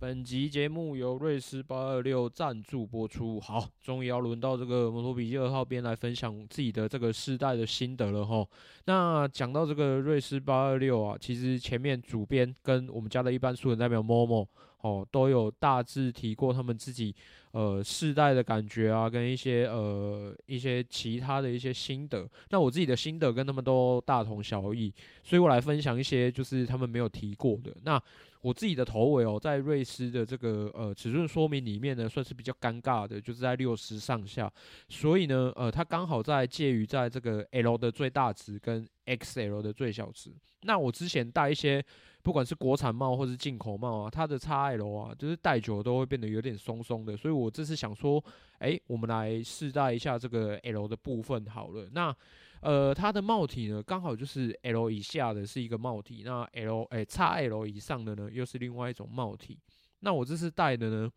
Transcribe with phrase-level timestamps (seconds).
[0.00, 3.38] 本集节目由瑞士八二六赞助播出。
[3.38, 8.42] 好，终于要轮到这个摩托笔记二号边来分享自己的这个世代的心得了哈。
[8.86, 14.46] 那讲到这个瑞士八二六啊，其实前面主编跟我们家的一般素人代表 Momo
[14.82, 17.14] 哦，都有大致提过他们自己
[17.52, 22.28] 呃世代的感觉啊，跟一些呃一些其他的一些心得。
[22.50, 24.92] 那我自己的心得跟他们都大同小异，
[25.22, 27.76] 所以我来分享一些就是他们没有提过的。
[27.82, 28.00] 那
[28.42, 34.50] 我自己的头围哦，在瑞狮的这个呃尺寸说明里面呢，算是比较尴尬的，就是在六十上下，
[34.88, 40.30] 所以呢，呃，它刚好在介于在这个 L 的最大值跟 XL 的最小值。
[40.62, 41.84] 那我之前戴一些
[42.22, 48.22] 不管是国产帽或是进口帽啊，它的 XL 啊，就是戴久了都会变得有点松松的，所以我这次想说，
[48.58, 51.88] 诶，我们来试戴一下这个 L 的部分好了。
[51.92, 52.14] 那
[52.60, 59.58] 呃，它的帽体呢，刚好就是 L 以下的是一个帽体，那 L 诶 XL 以上的呢，又是另外一种帽体。
[60.00, 61.10] 那我这次戴的呢，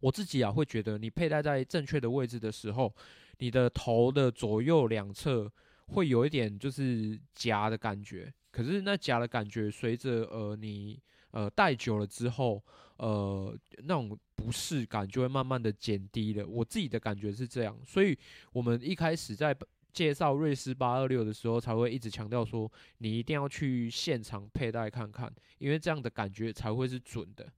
[0.00, 2.94] 我自己啊会觉得，你佩戴在正确的位置的时候，
[3.38, 5.50] 你的头的左右两侧
[5.86, 8.30] 会有一点就是夹的感觉。
[8.54, 11.02] 可是那假的感觉，随着呃你
[11.32, 12.62] 呃戴久了之后，
[12.98, 16.46] 呃那种不适感就会慢慢的减低了。
[16.46, 18.16] 我自己的感觉是这样，所以
[18.52, 19.56] 我们一开始在。
[19.94, 27.48] 介绍瑞斯八二六的时候，才会一直强调说，你一定要去现场佩戴看看，因为这样的感觉才会是准的。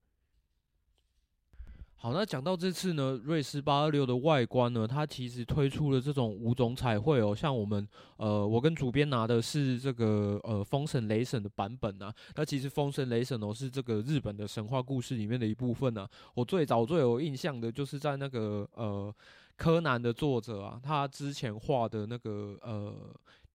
[1.98, 7.88] 好，那讲到这次呢，瑞士八二六的外观呢，它其实推出了这种五种彩绘哦，像我们
[8.18, 19.14] 呃，我跟主编拿的是这个呃风神雷神的版本啊，那其实风神雷神哦是这个日本的神话故事里面的一部分啊，我最早最有印象的就是在那个呃。
[19.58, 22.94] 柯南的作者啊，他之前画的那个呃，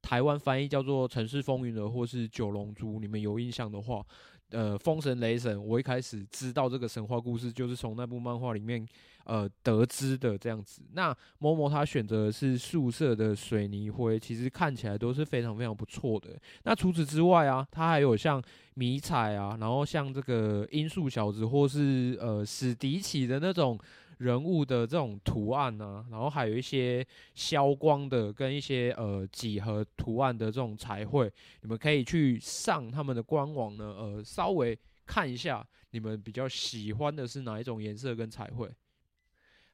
[0.02, 4.04] 台湾翻译叫做《城市风云的》或是《九龙珠》，你们有印象的话，
[4.52, 8.86] 呃，风神雷神，我一开始知道这个神话故事，就是从那部漫画里面
[9.24, 10.82] 呃得知的这样子。
[10.94, 16.40] 那某某他选择的是素色的水泥灰，其实看起来都是非常非常不错的。
[16.64, 18.42] 那除此之外啊，他还有像
[18.76, 23.80] 迷彩啊，然后像这个音速小子或是呃史迪奇的那种。
[24.22, 34.78] 人物的这种图案呢、啊，然后还有一些消光的跟一些呃几何图案的这种彩绘，你们可以去上他们的官网呢，呃，稍微
[35.08, 38.70] 看一下，你们比较喜欢的是哪一种颜色跟彩绘。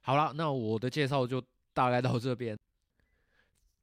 [0.00, 1.42] 好了，那我的介绍就
[1.74, 2.58] 大概到这边。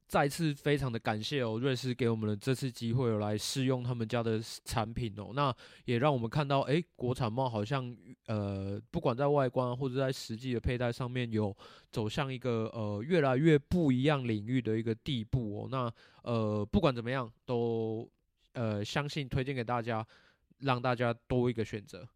[0.06, 5.52] 再次非常的感谢哦，瑞士给我们的这次机会来试用他们家的产品哦，那
[5.84, 7.96] 也让我们看到，诶，国产帽好像
[8.26, 11.54] 呃，不管在外观或者在实际的佩戴上面，有
[11.90, 15.68] 走向一个呃越来越不一样领域的一个地步哦。
[15.68, 18.08] 那呃，不管怎么样，都
[18.52, 20.06] 呃相信推荐给大家，
[20.60, 22.08] 让大家多一个选择。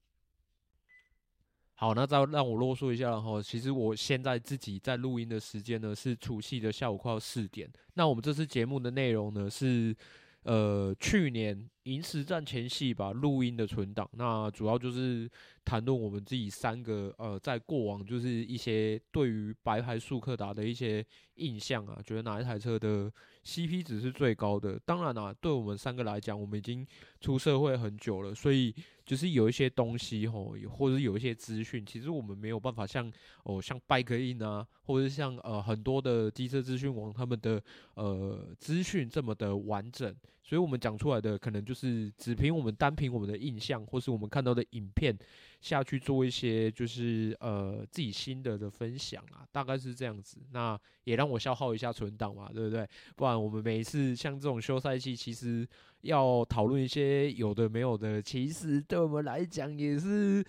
[1.80, 7.66] 好，那再让我啰嗦一下，然后其实我现在自己在录音的时间呢是除夕的下午快要四点。
[7.94, 9.96] 那我们这次节目的内容呢是，
[10.42, 14.08] 呃，去年银石战前戏吧录音的存档。
[14.12, 15.30] 那主要就是
[15.64, 21.04] 谈论我们自己三个呃在过往就是一些对于白牌速克达的一些
[21.36, 23.12] 印象啊，觉得哪一台车的
[23.44, 24.78] CP 值是最高的。
[24.84, 26.86] 当然啦、啊，对我们三个来讲，我们已经
[27.20, 28.74] 出社会很久了，所以。
[29.06, 33.12] 就是有一些东西吼，或者是有一些资讯，其实我们没有办法像
[33.42, 37.60] 哦，像 Bike-In 啊，或者是像呃很多的机车资讯网他们的
[37.94, 40.14] 呃资讯这么的完整，
[40.50, 45.16] 所以我们讲出来的可能就是只凭我们单凭我们的印象，或是我们看到的影片
[45.60, 50.38] 下去做一些就是呃自己心得的分享啊，大概是这样子。
[50.50, 52.84] 那也让我消耗一下存档嘛，对不对？
[53.14, 55.64] 不然我们每一次像这种休赛期，其实。
[56.02, 60.42] 要讨论一些有的没有的，其实对我们来讲也是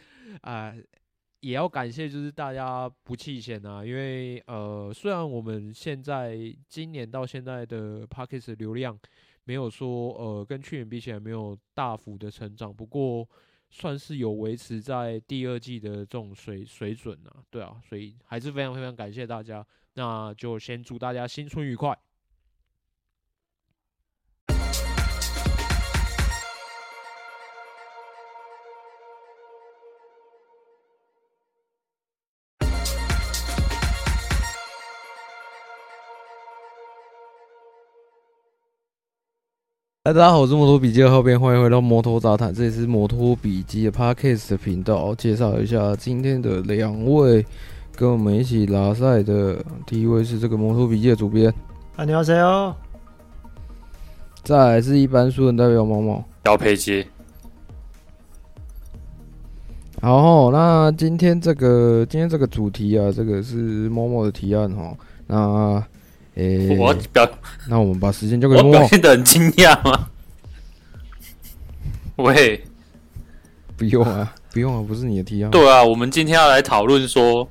[0.43, 0.73] 啊、
[1.41, 6.37] 也要感谢就是大家不弃嫌啊，因为呃，虽然我们现在
[6.69, 8.97] 今年到现在的 Podcast 流量
[9.51, 13.27] 没有说呃跟去年比起来没有大幅的成长，不过
[13.69, 19.65] 算是有维持在第二季的这种水水准啊，对啊，所以还是非常非常感谢大家，
[19.95, 21.93] 那就先祝大家新春愉快。
[40.03, 45.13] 大家好，我是摩托笔记的后编，欢迎回到摩托杂谈，这里是摩托笔记的 Podcast 的频道。
[45.13, 47.45] 介绍一下今天的两位
[47.95, 51.53] 跟我们一起拉赛的，第一位是这个摩托笔记的主编，
[51.95, 52.75] 啊，你好，谁哦？
[54.41, 57.05] 再来是一般素人代表毛毛，姚佩杰。
[60.01, 63.55] 好，那今天这个今天这个主题啊，这个是
[63.89, 64.97] 某某的提案哈。
[65.27, 65.85] 那，
[66.41, 67.29] 诶、欸，我表，
[67.67, 68.73] 那我们把时间交给默默。
[68.73, 70.07] 我表现的很惊讶吗？
[72.17, 72.63] 喂，
[73.77, 75.51] 不用啊，不用啊，不是你的提案。
[75.51, 77.47] 对啊，我们今天要来讨论说，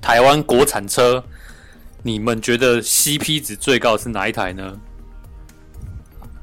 [0.00, 1.24] 台湾国产车，
[2.02, 4.78] 你们觉得 CP 值最高是哪一台呢？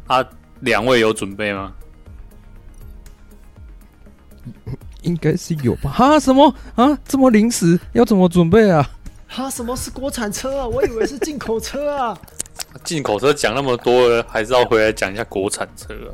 [0.07, 0.25] 啊，
[0.61, 1.73] 两位有准备吗？
[5.03, 5.91] 应该是有吧？
[5.91, 6.19] 哈？
[6.19, 6.97] 什么啊？
[7.05, 8.89] 这么临时，要怎么准备啊？
[9.33, 9.49] 哈？
[9.49, 10.67] 什么是国产车啊？
[10.69, 12.17] 我以为是进口车啊！
[12.85, 16.13] 进口车讲那么多了，还是要回来讲一下国产车啊？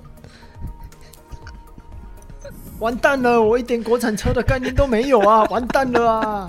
[2.80, 5.44] 完蛋了，我一点国产车的概念都没有啊！
[5.52, 6.48] 完蛋了啊！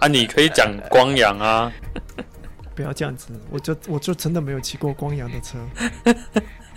[0.00, 1.72] 啊，你可以讲光阳啊！
[2.74, 5.56] 不要这样子，我就我就真的没有骑过光阳的车。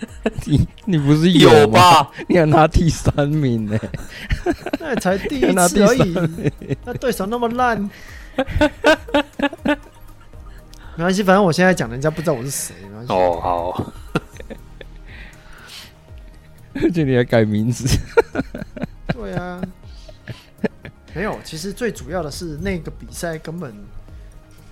[0.46, 2.10] 你你不是有，有吧？
[2.28, 3.78] 你要拿第三名呢？
[4.80, 6.14] 那才第一次而已，
[6.84, 7.78] 那对手那么烂。
[10.96, 12.74] 没关系，反正我现在讲，人家不知道我是谁。
[12.82, 13.92] 没关系哦，好。
[16.74, 17.98] 而且你还改名字？
[19.08, 19.60] 对啊。
[21.14, 23.74] 没有，其实最主要的是那个比赛根本，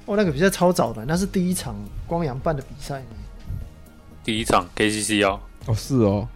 [0.07, 1.75] 哦，那个比赛超早的，那是第一场
[2.07, 3.03] 光阳办的比赛。
[4.29, 6.29] 第一场 KCC 哦，哦是哦，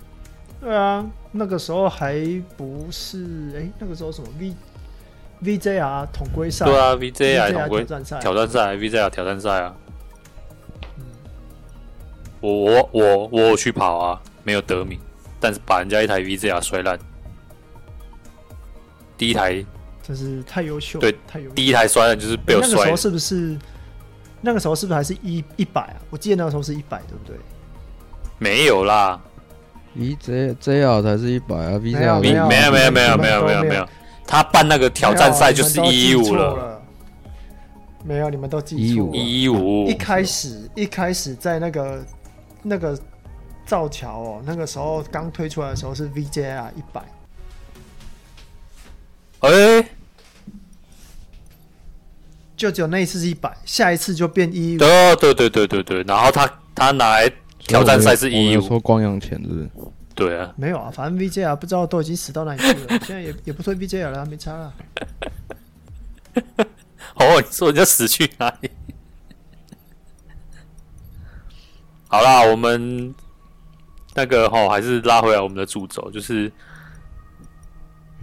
[0.62, 2.14] 对啊，那个时候还
[2.56, 4.54] 不是哎、欸，那个时候什么 V
[5.42, 9.76] VJR 统规赛，对啊 VJR 统规挑战赛，挑战赛 VJR 挑战赛啊，
[10.96, 11.04] 嗯、
[12.40, 14.98] 我我我我去跑啊，没有得名，
[15.38, 16.98] 但是把人家一台 VJR 摔烂，
[19.18, 19.62] 第一台。
[20.02, 21.54] 真是太优秀，对，太优秀。
[21.54, 22.70] 第一台摔烂就是被我摔。
[22.70, 23.58] 那个时候是不是？
[24.40, 26.00] 那个时候是不是还是一一百啊？
[26.08, 27.36] 我记得那个时候是一百，对不对？
[28.42, 29.20] 没有啦
[29.96, 33.88] 咦 J J R 才是一百啊，V J R 没有没有没有没有没有没有没有，
[34.26, 36.82] 他办那个挑战赛就是一一五了。
[38.04, 39.16] 没有，你们都记错了。
[39.16, 39.86] 一一五。
[39.86, 42.04] 一开始一开始在那个
[42.62, 42.98] 那个
[43.64, 47.00] 造桥哦，那个时候刚推出来的时候是 V J R 一百。
[49.40, 49.86] 哎、欸，
[52.56, 54.78] 就只有那一次是一百，下一次就变一。
[54.78, 57.30] 对对对对对对，然后他他拿来
[57.66, 58.58] 挑战赛是一。
[58.60, 59.68] 说光阳前是不是？
[60.14, 64.74] 对啊，没有啊，反正 VJ 啊不知道都已经死到哪里去了， 现在也也不推 VJR 了，没差了。
[67.16, 68.70] 哦，你说人家死去哪里？
[72.08, 73.14] 好啦，我们
[74.14, 76.52] 那个齁，还是拉回来我们的主轴，就是。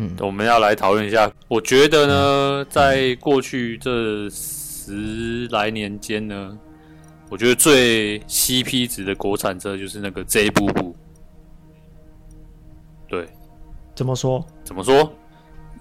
[0.01, 1.30] 嗯，我们要来讨论一下。
[1.50, 6.57] 我觉得呢，在过去这十来年间呢，
[7.29, 10.95] 我觉得最 CP 值的国产车就是那个 J 步步。
[13.07, 13.27] 对，
[13.95, 14.45] 怎么说？
[14.63, 15.11] 怎么说？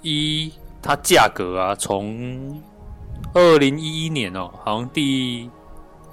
[0.03, 0.53] 一，
[0.83, 2.63] 它价格啊，从
[3.35, 5.51] 二零一一年哦，好像第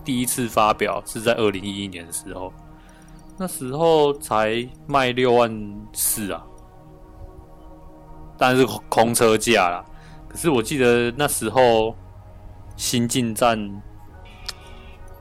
[0.03, 2.51] 第一次发表是在二零一一年的时候，
[3.37, 6.43] 那时候才卖六万四啊。
[8.37, 9.85] 但是空车价啦，
[10.27, 11.95] 可是我记得那时候
[12.75, 13.57] 新进站，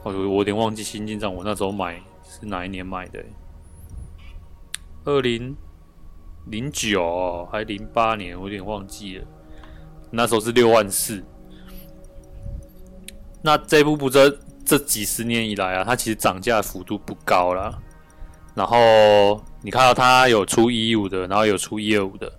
[0.05, 3.25] 我我有点忘记新进账，我那时候买是哪一年买的？
[5.05, 5.57] 二零
[6.47, 9.25] 零九还零八年，我有点忘记了。
[10.11, 11.25] 那时候是六万四。
[13.43, 17.79] 那这部部车这几十年以来啊，它其实涨价幅度不高啦。
[18.55, 22.33] 然后你看到它有出一一五的，然后有出一二五的。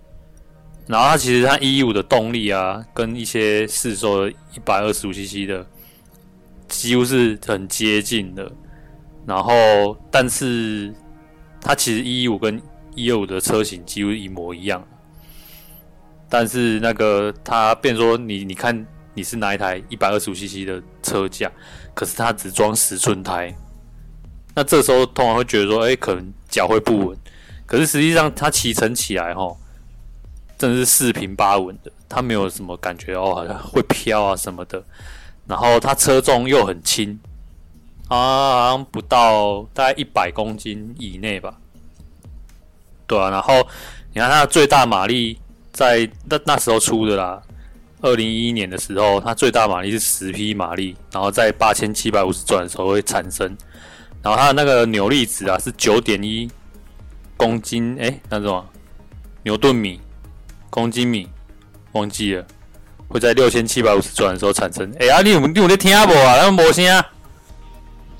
[0.86, 5.66] 然后它其实它一一五的动力啊，跟一些市售的一百二十五 CC 的
[6.68, 8.50] 几乎是很接近的。
[9.26, 10.94] 然后，但是
[11.60, 12.60] 它其实一一五跟
[12.94, 14.86] 一二五的车型几乎一模一样。
[16.28, 21.50] 但是那个它变说你你看你是哪一台一百二十五 CC 的车架，
[21.94, 23.54] 可是它只装十寸胎。
[24.54, 27.18] 那这时候通常会觉得说，哎，可能脚会不稳。
[27.66, 29.56] 可是实际上它骑乘起来齁。
[30.58, 34.82] 真的是四平八稳的，它没有什么感觉哦，好像会飘啊什么的。
[35.46, 37.18] 然后它车重又很轻，
[38.08, 41.54] 啊，好像不到大概一百公斤以内吧。
[43.06, 43.66] 对啊，然后
[44.12, 45.38] 你看它的最大马力
[45.72, 47.42] 在那那时候出的啦，
[48.00, 53.56] 二零一一年的时候，它最大马力是十匹马力，然后在八千七百五十转的时候会产生。
[54.22, 56.50] 然后它的那个扭力值啊是九点一
[57.36, 58.66] 公斤，诶、欸，那什么
[59.42, 60.00] 牛顿米。
[60.68, 61.26] 公斤米
[61.92, 62.46] 忘记了，
[63.08, 64.88] 会在六千七百五十转的时候产生。
[64.94, 66.36] 哎、欸、呀，你有你有在听不啊？
[66.38, 67.04] 那么魔性啊？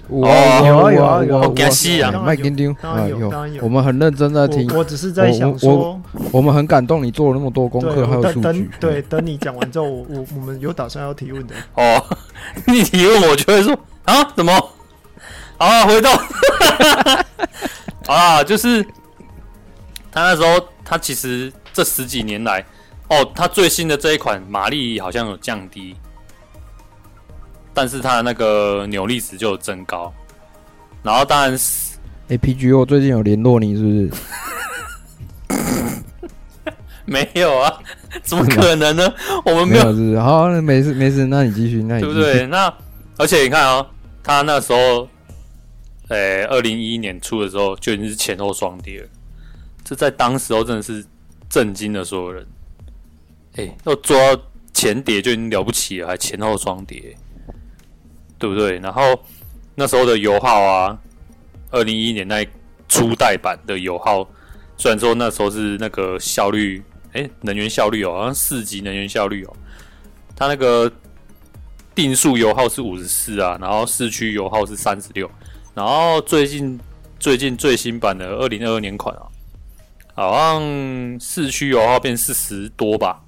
[0.08, 6.00] 我有啊有啊有啊我给戏啊麦金丁当然有当然有我们很认真在听，我我只是在想说，
[6.30, 8.70] 我们很感动，你做了那么多功课还有数据。
[8.78, 11.54] 对，等你讲完之后，我我我们有打算要提问的。
[11.74, 12.00] 哦，
[12.68, 14.52] 你提问我就会说啊，怎么？
[15.58, 16.12] 啊，回到，
[18.06, 18.80] 啊，就是
[20.12, 22.64] 他那时候，他其实这十几年来，
[23.08, 25.94] 哦，它最新的这一款马力好像有降低。
[27.72, 30.10] 但是它的那个扭力值就有增高，
[31.02, 31.98] 然后当然是
[32.30, 34.10] ，APGO 最近有联络你是不是？
[37.04, 37.78] 没有啊，
[38.22, 39.14] 怎么可能呢？
[39.44, 42.46] 我们没有，没有是，是好，没事没事，那你继续，那你对不对？
[42.46, 42.72] 那
[43.18, 43.86] 而且你看哦，
[44.24, 45.06] 他那时候，
[46.08, 49.08] 诶，二零一一年初的时候就已经是前后双跌了，
[49.84, 51.04] 这在当时候真的是
[51.50, 52.46] 震惊了所有人。
[53.56, 57.16] 诶，要做到前碟就已经了不起了，还前后双碟。
[58.38, 58.78] 对不对？
[58.80, 59.18] 然后
[59.76, 60.98] 那时候的油耗啊，
[61.70, 62.46] 二零一一年那
[62.86, 64.28] 初代版的油耗，
[64.76, 66.82] 虽然说那时候是那个效率，
[67.14, 69.56] 哎，能源效率哦，好像四级能源效率哦，
[70.36, 70.92] 它那个
[71.94, 75.30] 定速油耗是五十四啊，然后市区油耗是三十六，
[75.72, 76.78] 然后最近
[77.18, 79.24] 最近最新版的二零二二年款啊，
[80.14, 83.22] 好像市区油耗变四十多吧。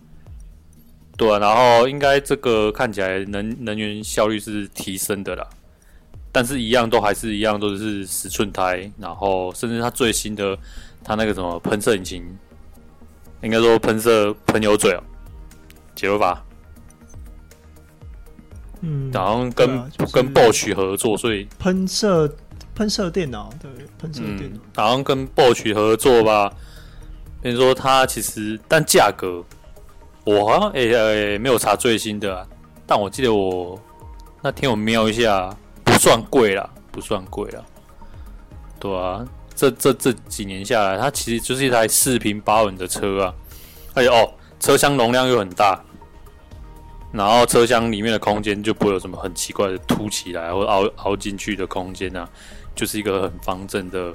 [1.19, 5.45] 对啊，然后应该这个看起来能能源效率是提升的啦，
[6.31, 10.57] 但是一样都还是一样都是十寸胎，然后甚至它最新的
[11.03, 12.25] 它那个什么喷射引擎，
[13.43, 15.03] 应该说喷射喷油嘴哦，
[15.97, 16.41] 解流阀，
[18.83, 22.33] 嗯，然后跟、啊就是、跟 Bosch 合作，所以喷射
[22.77, 26.49] 喷射电脑对喷射电脑，嗯，然后跟 Bosch 合作吧，
[27.43, 29.45] 比如说它其实但价格。
[30.25, 32.47] 我好像诶诶、没有查最新的、啊，
[32.87, 33.81] 但我记得我
[34.43, 35.49] 那天我瞄一下，
[35.83, 37.65] 不算贵啦，不算贵啦。
[38.79, 43.35] 对啊，这这这几年下来，它其实就是一台四平八稳的车啊，
[43.95, 45.83] 而且哦，车厢容量又很大，
[47.11, 52.29] 然后车厢里面的空间就不会有什么很奇怪的凸起来或凹凹进去的空间啊，
[52.75, 54.15] 就是一个很方正的。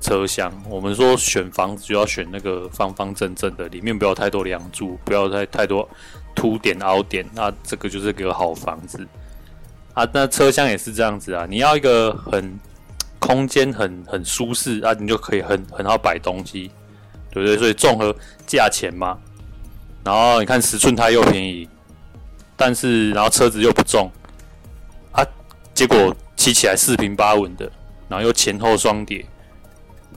[0.00, 5.88] 车厢，我们说选房子就要选那个方方正正的，里面不要太多梁柱，不要太太多
[6.34, 9.06] 凸点凹点，那这个就是个好房子
[9.94, 10.06] 啊。
[10.12, 12.58] 那车厢也是这样子啊，你要一个很
[13.18, 16.70] 空间很很舒适啊，你就可以很很好摆东西，
[17.30, 17.56] 对不对？
[17.56, 18.14] 所以综合
[18.46, 19.18] 价钱嘛，
[20.04, 21.68] 然后你看十寸胎又便宜，
[22.56, 24.10] 但是然后车子又不重
[25.12, 25.24] 啊，
[25.74, 27.70] 结果骑起来四平八稳的，
[28.08, 29.24] 然后又前后双碟。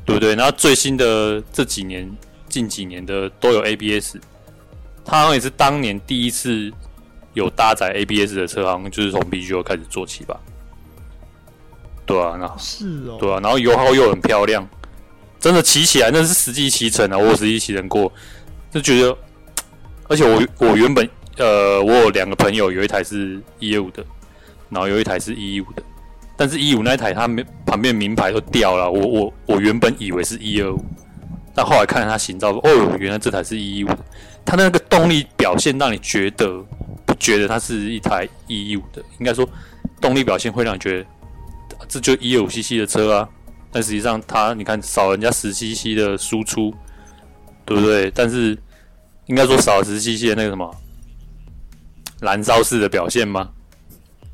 [0.09, 0.35] 对不对？
[0.35, 2.09] 然后最新的这几年、
[2.47, 4.15] 近几年的都有 ABS，
[5.05, 6.71] 它好像也是当年第一次
[7.33, 10.35] 有搭载 ABS 的车，好像就是从 B G O 开始做起吧。
[12.07, 13.17] 对啊，那是哦。
[13.19, 14.67] 对啊，然后油耗又很漂亮，
[15.39, 17.15] 真的骑起来那是实际骑乘啊！
[17.15, 18.11] 我实际骑乘过，
[18.71, 19.15] 就觉得，
[20.07, 24.03] 而且我我原本呃，我有两个朋友，有一台是一二五的，
[24.69, 25.83] 然后有一台是一一五的。
[26.39, 28.89] 但是一五那台，它没旁边名牌都掉了。
[28.89, 30.81] 我我我原本以为是一二五，
[31.53, 33.89] 但后来看它行照，哦，原来这台是一一五。
[34.45, 36.65] 它那个动力表现让你觉得
[37.05, 39.45] 不觉得它是一台一一五的，应该说
[39.99, 41.05] 动力表现会让你觉得
[41.89, 43.27] 这就一二五 CC 的车啊。
[43.69, 46.73] 但实际上它你看少人家十 CC 的输出，
[47.65, 48.09] 对不对？
[48.11, 48.57] 但是
[49.25, 50.73] 应该说少十 CC 的那个什么
[52.21, 53.49] 燃烧式的表现吗？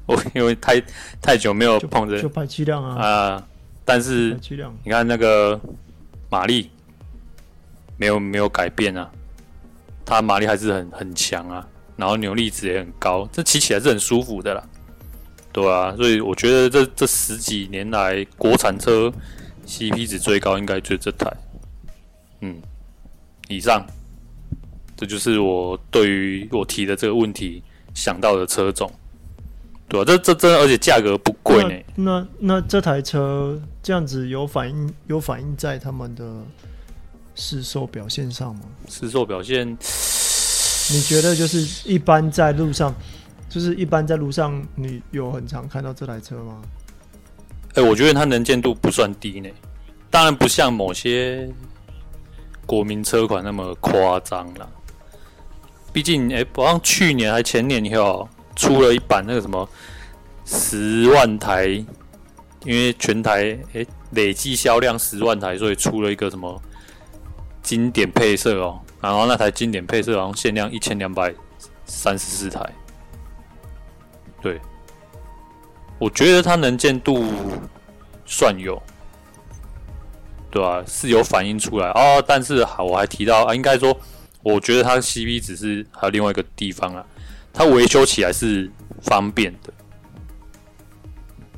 [0.05, 0.81] 我因为太
[1.21, 3.47] 太久没有碰着，就排气量啊啊、呃！
[3.83, 4.37] 但是
[4.83, 5.59] 你看那个
[6.29, 6.69] 马力
[7.97, 9.09] 没有没有改变啊，
[10.05, 14.63] 它马力还是很很强啊，然后扭力值也很高，这骑起来是很舒服的啦，
[15.51, 19.11] 对啊，所以我觉得这这十几年来国产车
[19.65, 21.31] CP 值最高应该就是这台，
[22.41, 22.61] 嗯，
[23.47, 23.83] 以上，
[24.95, 27.63] 这就是我对于我提的这个问题
[27.95, 28.91] 想到的车种。
[29.87, 31.83] 对啊，这这真的，而且价格不贵呢。
[31.95, 36.25] 那那，那这台车这样子有反映有反映在他们的
[37.35, 38.61] 市售表现上吗？
[38.89, 42.91] 市售表现，你觉得就是一般在路上，
[43.47, 46.63] 就是一般在路上，你有很常看到这台车吗？
[47.75, 49.49] 哎、欸，我觉得它能见度不算低呢，
[50.09, 51.47] 当然不像某些
[52.65, 54.67] 国民车款那么夸张啦。
[55.93, 58.27] 毕竟，哎、欸，好像去年还前年以后。
[58.55, 59.67] 出了一版那个什么
[60.45, 61.87] 十万台，因
[62.67, 63.41] 为全台
[63.73, 66.61] 诶、欸、累计销量十万台，所以出了一个什么
[67.61, 68.79] 经典配色哦。
[69.01, 71.33] 然后那台经典配色好像限量一千两百
[71.85, 72.59] 三十四台。
[74.41, 74.59] 对，
[75.99, 77.23] 我觉得它能见度
[78.25, 78.81] 算有，
[80.49, 80.83] 对吧、啊？
[80.87, 82.23] 是有反映出来哦。
[82.27, 83.95] 但是好，我还提到啊，应该说，
[84.41, 87.05] 我觉得它 CP 只是还有另外一个地方啊，
[87.55, 88.69] 它维修起来是
[89.01, 89.73] 方便的。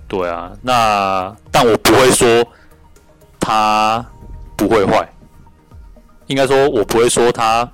[0.07, 2.47] 对啊，那但我不会说
[3.39, 4.05] 它
[4.55, 5.11] 不会坏，
[6.27, 7.69] 应该说我不会说它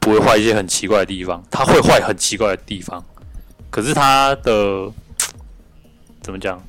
[0.00, 3.04] 不会坏一些很奇怪的地方，它会坏很奇怪的地方，
[3.70, 4.90] 可是它的。
[6.22, 6.62] 怎么讲？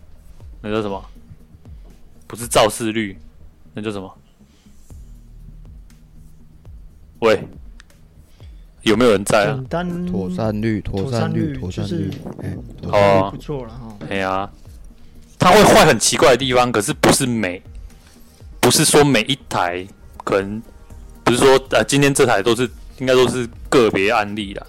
[0.62, 1.04] 那叫什么？
[2.26, 3.20] 不是肇事率，
[3.74, 4.18] 那叫什么？
[7.20, 7.44] 喂，
[8.82, 9.60] 有没有人在啊？
[10.10, 12.12] 妥善率，妥善率，妥善率，
[12.84, 13.98] 哦，不错了哈。
[14.10, 14.50] 哎呀，
[15.38, 17.62] 它会坏很奇怪的地方，可是不是每，
[18.60, 19.86] 不是说每一台，
[20.24, 20.62] 可能
[21.24, 22.70] 不是说呃，今天这台都是，
[23.00, 24.66] 应该都是个别案例啦。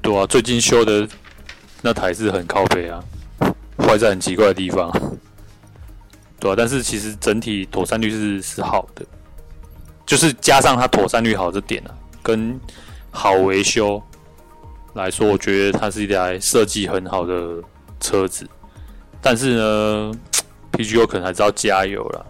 [0.00, 1.08] 对啊，最近修的
[1.82, 3.02] 那台是很靠北啊。
[3.76, 4.90] 坏在很奇怪的地方，
[6.38, 9.04] 对啊，但是其实整体妥善率是是好的，
[10.06, 11.90] 就是加上它妥善率好这点啊，
[12.22, 12.58] 跟
[13.14, 14.02] 好维修
[14.94, 17.62] 来说，我觉得它是一台设计很好的
[18.00, 18.46] 车子。
[19.22, 20.12] 但是呢
[20.72, 22.26] ，PGO 可能还是要加油啦，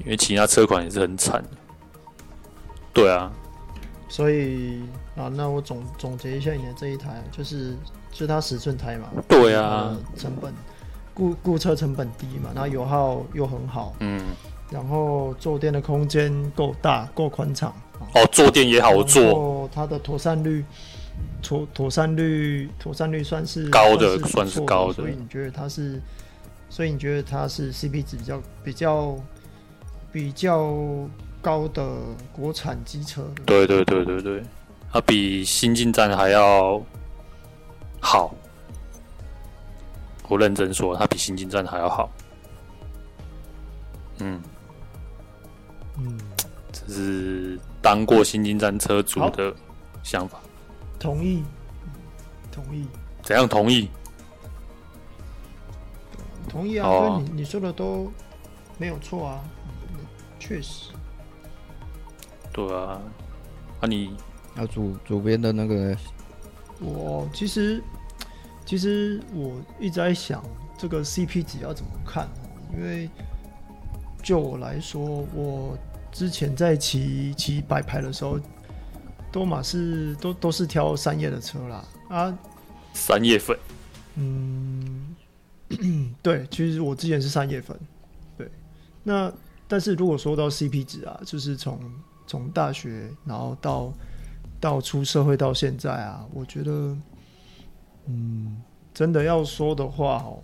[0.00, 1.44] 因为其他车款也是很惨。
[2.92, 3.30] 对啊，
[4.08, 4.82] 所以
[5.16, 7.76] 啊，那我总总结一下你的这一台就是。
[8.12, 10.52] 就是它十寸胎嘛，对啊，成本
[11.14, 14.20] 固固车成本低嘛，然后油耗又很好，嗯，
[14.68, 17.72] 然后坐垫的空间够大够宽敞，
[18.14, 20.64] 哦，坐垫也好坐，它的妥善率，
[21.42, 26.00] 妥妥善率妥善率算是高的，算是，算是高的，所以你觉得它是，
[26.68, 29.16] 所以你觉得它是 CP 值比较比较
[30.12, 30.74] 比较
[31.40, 31.88] 高的
[32.32, 33.22] 国产机车？
[33.46, 34.42] 对对对对对，
[34.92, 36.82] 它比新进站还要。
[38.02, 38.34] 好，
[40.26, 42.10] 我认真说，它比新进站还要好。
[44.20, 44.40] 嗯
[45.98, 46.18] 嗯，
[46.72, 49.54] 这是当过新金站车主的
[50.02, 50.40] 想法。
[50.98, 51.42] 同意，
[52.52, 52.86] 同意。
[53.22, 53.88] 怎样同意？
[56.48, 56.88] 同意啊！
[56.88, 58.10] 所以你你说的都
[58.76, 59.44] 没有错啊，
[60.38, 60.90] 确实。
[62.52, 63.00] 对啊，
[63.80, 64.16] 那、啊、你
[64.56, 65.96] 要主主编的那个。
[66.80, 67.82] 我其实，
[68.64, 70.42] 其实我一直在想
[70.78, 72.26] 这个 CP 值要怎么看，
[72.74, 73.08] 因为
[74.22, 75.76] 就我来说，我
[76.12, 78.38] 之前在骑骑白牌的时候，
[79.32, 82.38] 都马是都都是挑三叶的车啦啊，
[82.92, 83.58] 三叶粉，
[84.16, 85.14] 嗯，
[86.22, 87.78] 对，其实我之前是三叶粉，
[88.36, 88.50] 对，
[89.02, 89.32] 那
[89.68, 91.80] 但是如果说到 CP 值啊，就是从
[92.26, 93.92] 从大学然后到。
[94.62, 96.94] 到出社会到现在啊，我觉得，
[98.04, 98.60] 嗯，
[98.92, 100.42] 真的要说的话哦，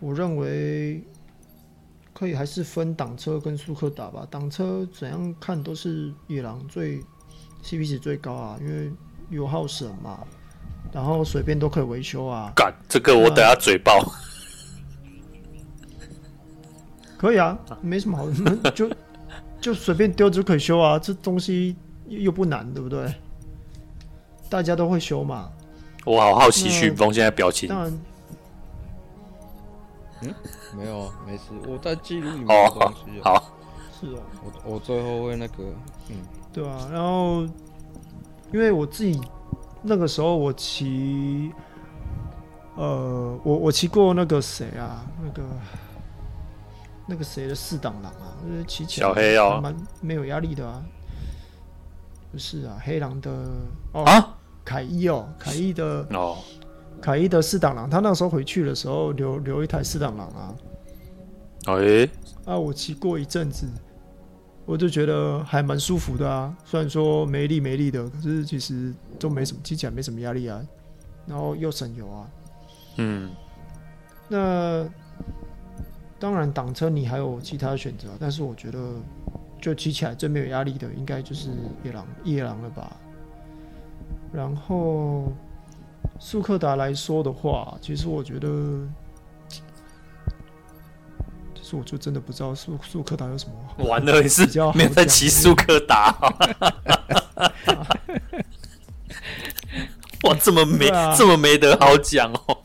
[0.00, 1.00] 我认为
[2.14, 4.26] 可以还是分挡车跟速克打吧。
[4.30, 7.02] 挡车怎样看都是野狼最
[7.62, 8.90] CP 值最高啊，因为
[9.28, 10.20] 油耗省嘛，
[10.92, 12.50] 然后随便都可以维修啊。
[12.56, 14.00] 干，这个我等下嘴爆。
[17.18, 18.90] 可以啊，没什么好，就。
[19.60, 21.74] 就随便丢就可以修啊，这东西
[22.06, 23.10] 又不难，对不对？
[24.50, 25.50] 大家都会修嘛。
[26.04, 27.66] 我好好奇旭峰现在表情。
[27.66, 27.98] 当然，
[30.20, 30.34] 嗯，
[30.76, 33.20] 没有，没事，我在记录里面的东西。
[33.20, 33.44] 哦，好，
[33.98, 35.64] 是哦，我我最后会那个，
[36.08, 36.16] 嗯，
[36.52, 37.42] 对啊，然后
[38.52, 39.20] 因为我自己
[39.82, 41.52] 那个时候我骑，
[42.76, 45.42] 呃，我我骑过那个谁啊，那个。
[47.06, 50.82] 那个谁的四档狼啊，就是骑起来小黑哦，蛮没有压力的啊。
[52.32, 53.30] 不是啊，黑狼的
[53.92, 54.34] 哦啊，
[54.64, 56.38] 凯一哦，凯伊的哦，
[57.00, 60.54] 凯伊的四档狼，他那时候回去的时候留留一台四档狼啊。
[61.66, 62.10] 哎、欸，
[62.44, 63.66] 啊，我骑过一阵子，
[64.64, 66.56] 我就觉得还蛮舒服的啊。
[66.64, 70.60] 虽然说没力没力的，可是其实都没什么，骑起来没什么压力啊。
[71.26, 72.30] 然后又省油啊。
[72.98, 73.30] 嗯，
[74.28, 74.88] 那。
[76.16, 78.78] 当然，挡车你还有其他的选择，但是我觉得，
[79.60, 81.50] 就骑起来最没有压力的，应该就是
[81.82, 82.96] 野狼野狼了吧。
[84.32, 85.30] 然后，
[86.26, 88.48] 速克达来说的话，其实我觉得，
[91.54, 93.84] 其实我就真的不知道苏苏克达有什么。
[93.84, 96.16] 完了，你是没有在骑苏克达？
[100.24, 102.56] 哇，这么没、啊、这么没得好讲哦。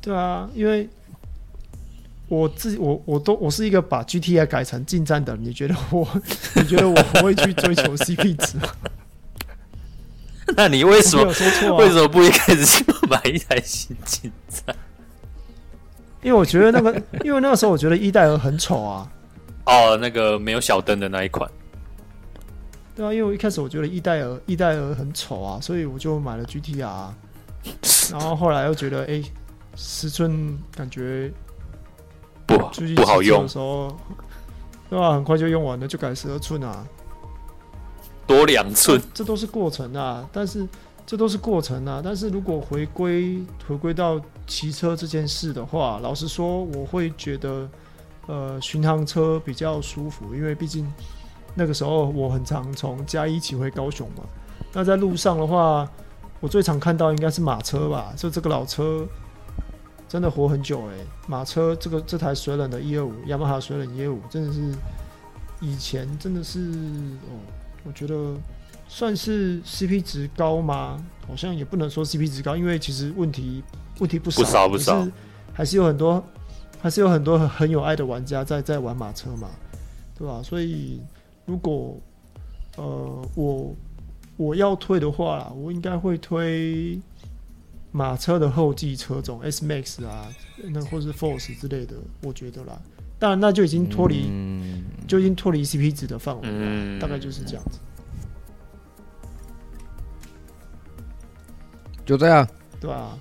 [0.00, 0.88] 对啊，因为。
[2.26, 6.08] 我自己，我我都我是一个把 GTI 改成近战的，你觉得我，
[6.56, 8.66] 你觉得我不会去追求 CP 值吗？
[10.56, 11.24] 那你为什么、
[11.76, 14.76] 为什么不一开始就买一台新进站？
[16.22, 19.10] 因为我觉得那个， 因为那个时候我觉得一代儿很丑啊。
[19.66, 21.50] 哦，那个没有小灯的那一款。
[22.94, 27.10] 对啊，因为我一开始我觉得一代儿一代儿很丑啊，所以我就买了 GTR。
[28.12, 29.24] 然后后来又觉得，哎、欸，
[29.74, 31.32] 十寸感觉
[32.46, 32.58] 不
[32.94, 33.96] 不好用的时候，
[34.90, 35.12] 对吧、啊？
[35.14, 36.86] 很快就用完了，就改十二寸啊，
[38.26, 39.00] 多两寸。
[39.12, 40.66] 这都是过程啊，但是
[41.06, 42.00] 这都是过程啊。
[42.04, 47.68] 但是如果回归回归到骑车这件事的话，老实说，我会觉得，
[48.26, 50.86] 呃，巡航车比较舒服，因为毕竟。
[51.56, 54.24] 那个时候我很常从嘉义骑回高雄嘛，
[54.72, 55.88] 那在路上的话，
[56.40, 59.06] 我最常看到应该是马车吧，就这个老车
[60.08, 60.94] 真的活很久哎、
[61.28, 64.74] 马车这个这台水冷的一二五，雅马哈水冷一二五真的是
[65.60, 67.38] 以前真的是哦，
[67.84, 68.34] 我觉得
[68.88, 71.02] 算是 CP 值高吗？
[71.26, 73.62] 好像也不能说 CP 值高，因为其实问题
[73.98, 75.08] 问题不少，不少不少，
[75.52, 76.22] 还是有很多
[76.80, 79.48] 还是有很多很很有爱的玩家在在玩马车嘛，
[80.18, 80.42] 对吧？
[80.42, 81.00] 所以。
[81.46, 82.00] 如果，
[82.78, 83.76] 呃，我
[84.38, 86.98] 我要推的话啦，我应该会推
[87.92, 90.26] 马车的后继车种 S Max 啊，
[90.72, 92.80] 那或是 Force 之类的，我觉得啦。
[93.18, 97.78] 当然，那就已经脱离，嗯、就已经脱离 CP 值的范围了，嗯、大概就是这样子。
[102.04, 102.46] 就这样，
[102.80, 103.18] 对啊。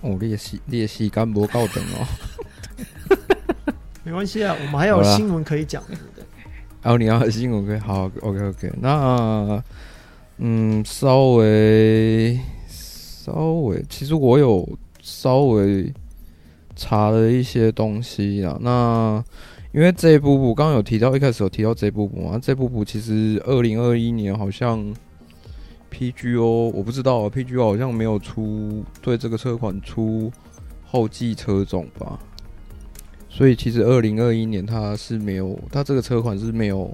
[0.00, 2.06] 哦，你的时你的时间不够长哦。
[4.04, 5.82] 没关系啊，我们还有新闻可以讲。
[6.80, 8.72] 然后你要新闻可以好，OK OK。
[8.80, 9.60] 那
[10.38, 13.32] 嗯，稍微稍
[13.64, 14.68] 微，其实我有
[15.02, 15.92] 稍微
[16.76, 18.56] 查了一些东西啊。
[18.60, 19.24] 那
[19.72, 24.94] 因为这部部刚刚有提到，一开始有提到这部部嘛，这部部其实二零二一年好像
[25.90, 30.30] PGO 我不知道啊，PGO 好像没有出对这个车款出
[30.84, 32.18] 后继车种吧。
[33.28, 36.90] 所以其实二零二一年它是没有，它这个车款是没有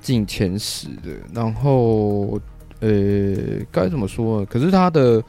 [0.00, 1.10] 进前十的。
[1.34, 2.40] 然后，
[2.80, 3.36] 呃，
[3.70, 4.46] 该怎么说呢？
[4.46, 5.22] 可是它的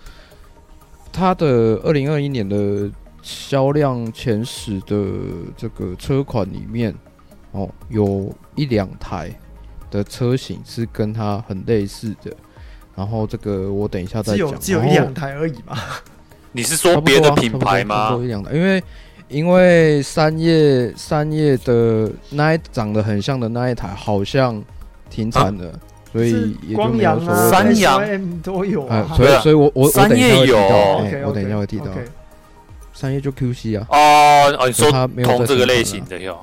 [1.11, 2.89] 它的二零二一年的
[3.27, 4.97] 销量前十的
[5.57, 6.95] 这个车款里面，
[7.51, 9.29] 哦，有一两台
[9.91, 12.31] 的车型是跟它很类似的。
[12.95, 14.47] 然后这个我等一下再讲。
[14.47, 15.77] 只有只有一两台而已嘛？
[16.53, 18.17] 你是说别的品牌吗？
[18.21, 18.81] 一两台，因为。
[19.29, 24.63] 因为三叶三叶的那一长得很像的那一台好像
[25.09, 25.79] 停产了，啊、
[26.13, 29.05] 所以也就没有说三阳都有啊。
[29.17, 30.57] 所以，所以我我三叶有，
[31.25, 31.87] 我等一下会提到。
[32.97, 33.85] 三叶就 QC 啊。
[33.91, 36.35] 哦哦，你说他没有同这个类型的哟。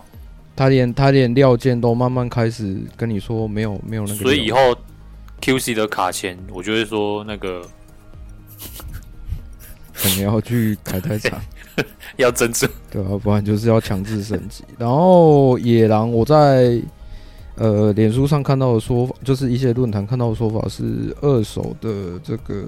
[0.54, 4.20] 他连他连料件都慢慢开始跟你说没有没有那个。
[4.20, 4.58] 所以以后
[5.40, 7.60] QC 的卡钳，我就会说那个
[9.92, 11.40] 可能要去开台厂。
[12.18, 14.62] 要珍珠，对啊，不然就是要强制升级。
[14.78, 16.80] 然后野狼，我在
[17.56, 22.64] 呃脸书上看到的说法，就是一些论坛看到的说法是，二手的这个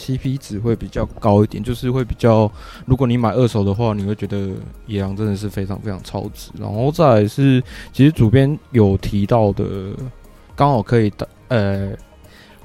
[0.00, 2.50] CP 值会比较高一点，就是会比较，
[2.86, 4.50] 如果你买二手的话，你会觉得
[4.86, 6.50] 野狼真的是非常非常超值。
[6.58, 9.64] 然后再来是，其实主编有提到的，
[10.56, 11.92] 刚好可以的，呃。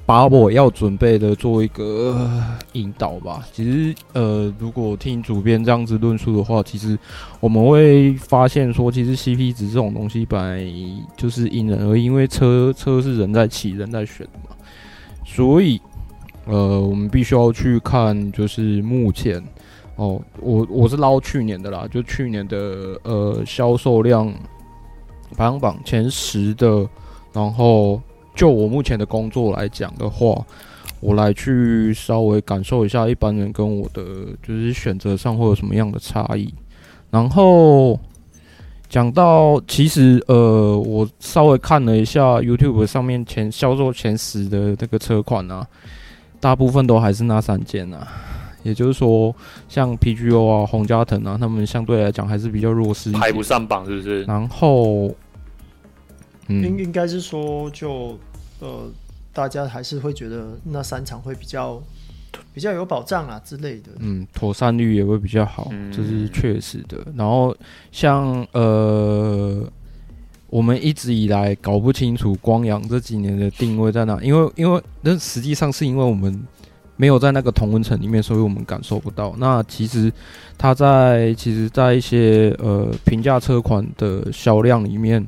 [0.08, 2.30] 把我要准备的做一个
[2.74, 3.44] 引导吧。
[3.52, 6.96] 其实，呃，如果听主编这样子论述的话，其实
[7.40, 10.64] 我们会发现说，其实 CP 值这种东西本来
[11.18, 14.56] 就是因人而异，因为车车是人在骑、人在选嘛。
[15.26, 15.82] 所以，
[16.46, 19.44] 呃，我们必须要去看，就是目前
[19.96, 24.34] 哦，我我是捞去年的啦，就去年的呃销售量
[25.36, 26.88] 排行榜前十的，
[27.34, 28.02] 然后。
[28.38, 30.46] 就我目前的工作来讲的话，
[31.00, 34.04] 我来去稍微感受一下一般人跟我的
[34.44, 36.54] 就是选择上会有什么样的差异。
[37.10, 37.98] 然后
[38.90, 45.66] 讲到其实呃，我稍微看了一下 YouTube 上面前销售前十的这个车款啊，
[46.46, 48.08] 大部分都还是那三件啊，
[48.62, 49.36] 也就是说
[49.68, 54.24] 像 PGO 啊、洪家腾啊，他们相对来讲还是比较弱势，排不上榜是不是？
[54.26, 55.12] 然后。
[56.48, 58.20] 应应该是说，就
[58.60, 58.88] 呃，
[59.34, 61.82] 大家还是会觉得那三场会比较
[62.54, 63.90] 比较有保障啊之类的。
[63.98, 67.00] 嗯，妥善率也会比较好，这是确实的。
[67.16, 67.58] 然后
[67.92, 69.68] 像呃，
[70.56, 76.42] 我们一直以来搞不清楚光阳这几年的定位在哪，因为因为那实际上是因为我们
[76.96, 79.36] 没有在那个同温层里面，所以我们感受不到。
[79.38, 80.10] 那其实
[80.58, 85.28] 它在其实，在一些呃平价车款的销量里面。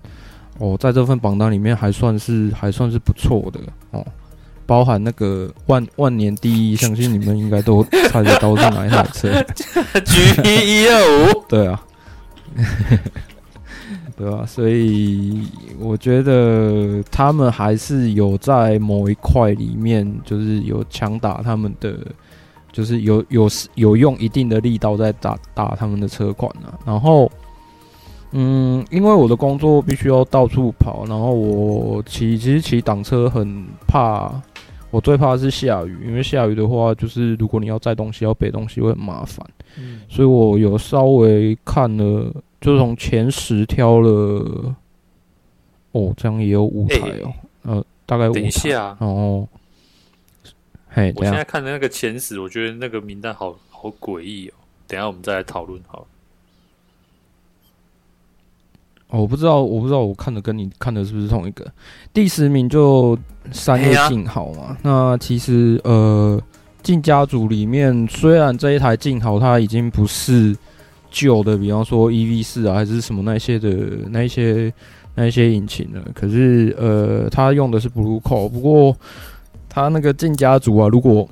[0.59, 3.59] 哦，在这份榜单里面还算是还算是不错的
[3.91, 4.03] 哦。
[4.65, 9.29] 包含那个万万年第一，相信你们应该都猜得到是哪一台车。
[10.03, 11.83] G T 一二五，对啊，
[14.17, 15.43] 对啊，所以
[15.79, 21.95] 我觉得他们还是有在某一块里面，就是有强打他们的，
[22.71, 26.73] 就是有有有用一定的力道在打打他们的车款啊。
[26.83, 27.31] 然后，
[28.31, 34.33] 嗯，因为我的工作必须要到处跑，然后我骑其实骑挡车很怕。
[34.89, 39.45] 我最怕的是下雨，因为下雨的话，就是如果你要载东西、要背东西会很麻烦。
[39.77, 44.75] 嗯，所以我有稍微看了，就从前十挑了。
[45.93, 48.39] 哦，这样也有五台哦，欸、呃，大概五台。
[48.39, 49.47] 等一下，然后，
[50.89, 54.53] 嘿，我现在看的那个前十，我觉得那个名单好好诡异哦。
[54.85, 56.05] 等一下我们再来讨论好了。
[59.07, 61.65] 哦，我不知道，我不知道，我看的跟你看的是不是同一个？
[62.13, 63.17] 第十名就
[63.51, 64.63] 三叶静好嘛。
[64.63, 66.39] 啊、那其实呃，
[66.83, 70.55] 进家族里面，虽然这一台静好它已经不是
[71.19, 73.69] 旧的，比方说 EV 四啊，还是什么那些的
[74.09, 74.71] 那一些
[75.15, 78.47] 那一些引擎呢，可是呃，它用的是 Blue Core。
[78.49, 78.95] 不过
[79.67, 81.27] 它那个进家族啊，如果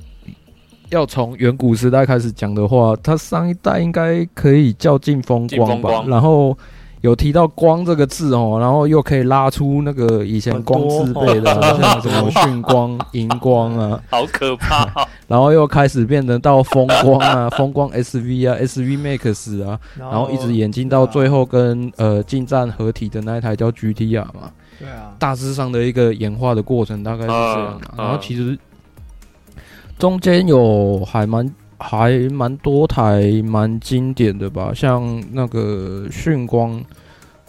[0.89, 6.58] 要从远古时代开始讲的话，它上一代应该可以叫劲风光吧，光然后。
[7.06, 15.08] 有提到“光”这个字哦，然后又可以拉出那个以前光字辈的，像什么迅光、荧光啊，好可怕、哦。
[15.30, 24.52] 然后又开始变成到风光啊，风光 SV 啊，SV Max 啊，然后一直演进到最后跟呃近战合体的那一台叫 GTR 嘛。
[24.80, 27.80] 对啊，大致上的一个演化的过程大概是这样。
[27.96, 28.58] 然后其实
[30.00, 31.54] 中间有还蛮。
[31.77, 36.81] 还蛮多台蛮经典的吧，像那个迅光，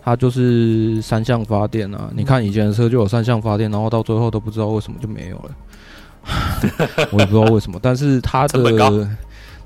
[0.02, 2.10] 它就是三相发电啊。
[2.14, 5.50] 你看以前的车就有三相发电，然后到最后都不知道为什么就没有了，
[7.12, 7.78] 我也不知道为什么。
[7.80, 9.08] 但是它的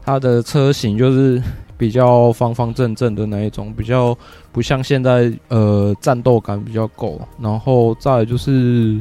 [0.04, 1.42] 它的车型就是
[1.78, 4.16] 比较方方正正的那一种，比较
[4.52, 7.20] 不像现在呃战斗感比较够。
[7.40, 9.00] 然后再就是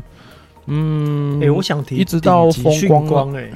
[0.68, 3.52] 嗯，哎、欸，我想提一直到风光哎。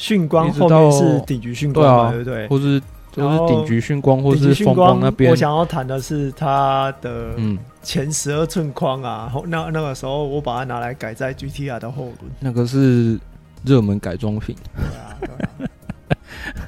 [0.00, 2.48] 迅光后面是顶级迅光，对不对？
[2.48, 2.80] 或是
[3.14, 5.30] 或是顶级迅光，或是风光那边。
[5.30, 13.20] 我想要谈的是它的嗯前十二寸框啊，那那个时候我把它拿来改在 GTR 的后轮，那个是
[13.62, 14.56] 热门改装品。
[14.74, 15.28] 对啊，对
[15.66, 15.70] 啊。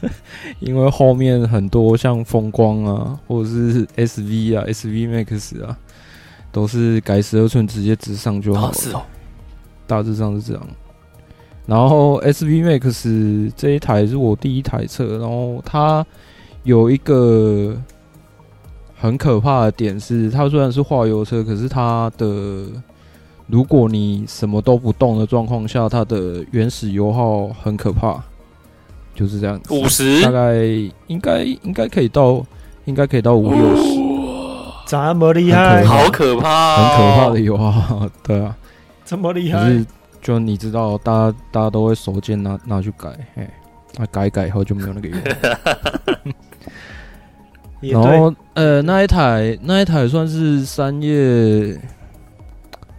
[0.60, 5.74] 因为后面很多像风光啊，或者是 SV 啊、SV Max 啊，
[6.52, 8.74] 都是改十二寸直接直上就好了。
[8.74, 9.02] 是哦，
[9.86, 10.62] 大致上是这样。
[11.64, 16.04] 然后 SV Max 这一台是我第一台车，然后它
[16.64, 17.76] 有一个
[18.98, 22.66] 很可怕的点是，它虽然是化油车，可是它的
[23.46, 28.20] 如果你什么都不动的状况下，它的原始油耗很可怕，
[29.14, 30.20] 就是这样子，五十？
[30.22, 30.64] 大概
[31.06, 32.44] 应该应该可以到，
[32.86, 34.00] 应该可以到五六十，
[34.86, 38.56] 这么厉害，好可怕，很可怕的油耗， 对啊，
[39.04, 39.84] 这么厉害。
[40.22, 43.50] 就你知道，大家大家都会手贱拿拿去改，嘿，
[43.96, 45.20] 那改一改以后就没有那个用。
[48.00, 51.76] 然后呃，那一台那一台算是三叶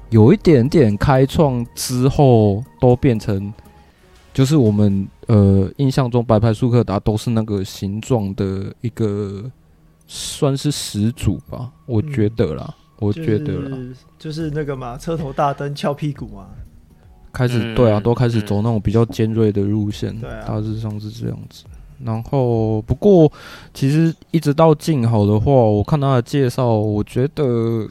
[0.10, 3.54] 有一点点开创之后，都变成
[4.34, 9.50] 就是我们呃印象中白牌速克达都是那个形状的一个
[10.06, 16.50] 算是始祖吧，我觉得啦，嗯、我觉得啦，就是、就是那个嘛，车头大灯翘屁股嘛。
[17.34, 20.16] 开始对啊，都开始走那种比较尖锐的路线，
[20.48, 21.64] 大致上是这样子。
[22.04, 23.32] 然后不过
[23.74, 27.88] 其实一直到静好的话，我看他的介绍，我觉得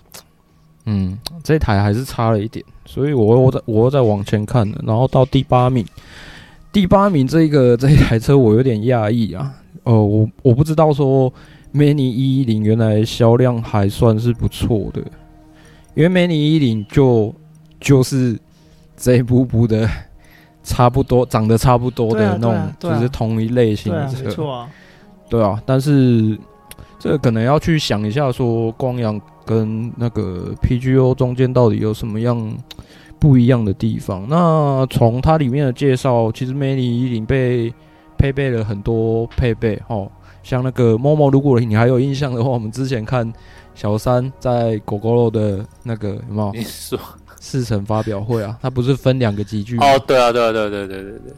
[0.86, 4.78] 嗯，这台还是差了一点，所以我又在我又在往前看了。
[4.86, 5.84] 然后到第八名，
[6.70, 9.52] 第八名这个这一台车我有点讶异啊，
[9.82, 11.32] 呃，我我不知道说
[11.74, 15.02] Mini 一一零原来销量还算是不错的，
[15.94, 17.34] 因为 Mini 一一零就
[17.80, 18.38] 就是。
[18.96, 19.88] 这一步步的
[20.62, 24.70] 差不多，长得差不多的那种，就是同一类型的车，没错啊，
[25.28, 25.60] 对啊。
[25.66, 26.38] 但是
[26.98, 32.56] 这个可能要去想一下，说光阳跟那个 PGO 中间到底有什么样
[33.18, 34.24] 不一样的地方？
[34.28, 37.74] 那从它里面的介绍，其实 Mini 已经被
[38.16, 40.08] 配备了很多配备哦，
[40.44, 43.32] 像那个 Momo，如果你还有印象的话，我们之前看
[43.74, 46.52] 小三在 Gogoro 的那个有没有？
[46.52, 46.96] 你说。
[47.44, 51.32] 试乘发表会啊，它不是分两个级距哦，对啊，对啊，对对对对对，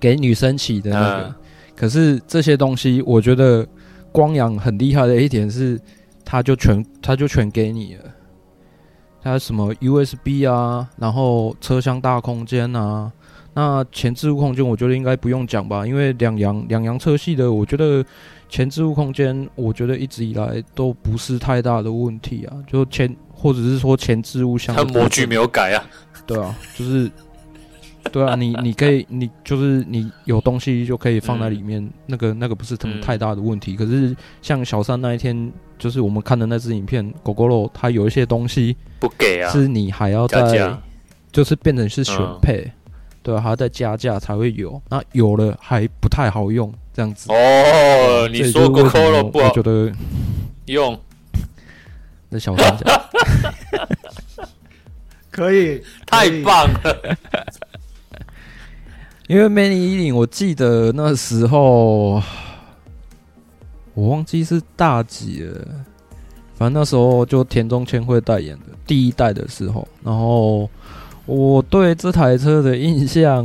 [0.00, 1.34] 给女生起的那个。
[1.76, 3.64] 可是这些东西，我觉得
[4.10, 5.80] 光阳很厉害的一点是，
[6.24, 8.02] 他就全他就全给你了。
[9.22, 13.10] 它什么 USB 啊，然后车厢大空间啊，
[13.54, 18.04] 那前置物空间我觉得应该不用讲吧，因为两阳两阳车系的，我觉得
[18.48, 23.14] 前置物空间我觉得一直以来都不是太大的问题啊，就前
[23.44, 25.84] 或者是说前置物箱，它模具没有改啊，
[26.26, 27.10] 对啊，就是。
[28.12, 33.72] 对啊，你你可以，你就是你有东西就可以放在里面，嗯、那个那个不是什么太大的问题。
[33.72, 40.78] 嗯、可是像小三那一天，就是我们看的那支影片，狗狗肉它有一些东西不给啊，是你还要再，
[41.32, 42.72] 就是变成是选配，嗯、
[43.22, 44.80] 对、啊，还要再加价才会有。
[44.90, 47.32] 那有了还不太好用，这样子。
[47.32, 49.90] 哦，你说狗狗肉不好，我觉得
[50.66, 50.96] 用
[52.28, 53.02] 那小三讲，
[55.30, 57.18] 可以，太棒了。
[59.26, 62.22] 因为 Many 一零，我记得那时候
[63.94, 65.66] 我忘记是大几了，
[66.54, 70.68] 反正那时候就田中千惠代言的第一代的时候，然后
[71.24, 73.44] 我对这台车的印象，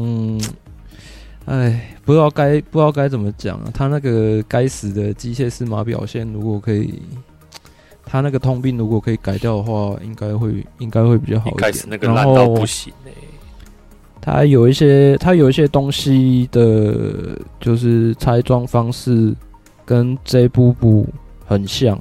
[1.46, 3.72] 哎，不知道该不知道该怎么讲啊。
[3.74, 7.02] 他那个该死的机械式码表现，如果可以，
[8.12, 11.58] 他那个通病如果可以改掉的话，应该会应该会比较好一点。
[11.58, 13.13] 开始那个烂到不行欸。
[14.19, 19.34] 它有一些，他有一些东西的，就是拆装方式
[19.86, 21.08] 跟 J 步步
[21.45, 22.00] 很像，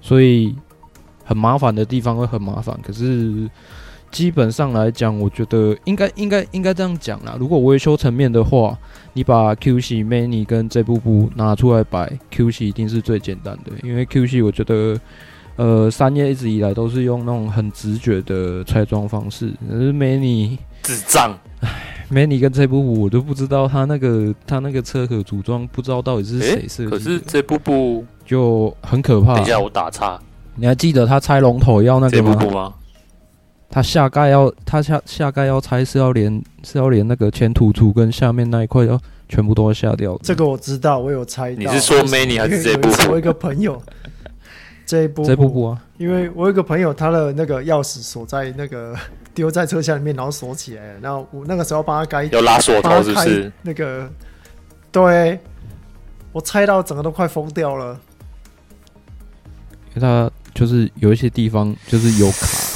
[0.00, 0.54] 所以
[1.24, 2.78] 很麻烦的地方会很麻烦。
[2.82, 3.48] 可是
[4.10, 7.36] 基本上来讲，我觉得应该应该应该这样讲啦。
[7.38, 8.76] 如果维修层面的话，
[9.12, 14.98] 你把 Q C Many 跟 J 步步拿出来摆，Q C 一定是最简单的，因为 Q C 我觉得，
[15.56, 20.58] 呃，三叶一直以来都是用那种很直觉的拆装方式，可是 Many。
[20.80, 26.90] 智障，唉，Many 跟这部部我都不知道他那个他那个车壳组装不知道到底是谁设计的。
[26.90, 29.34] 可是这部部就很可怕。
[29.34, 30.18] 等一下我打岔，
[30.54, 32.72] 你还记得他拆龙头要那个吗？
[33.70, 33.80] 这部部吗？
[33.80, 40.18] 他下盖要他下下盖要拆是要连是要连那个前突出跟下面那一块要全部都要下掉。
[40.22, 41.54] 这个我知道，我有拆。
[41.54, 43.12] 你是说 Many 还是这部部？
[43.12, 43.82] 我一个朋友，
[44.86, 48.96] 这一部这部部啊，因为我有一个朋友，他的那个钥匙锁在那个。
[49.34, 50.82] 丢在车厢里面，然后锁起来。
[51.00, 53.52] 然后我那个时候帮他开，有拉锁头是不是？
[53.62, 54.10] 那个，
[54.90, 55.38] 对，
[56.32, 57.96] 我猜到整个都快疯掉了。
[59.94, 62.67] 因为他就是有一些地方就是有卡。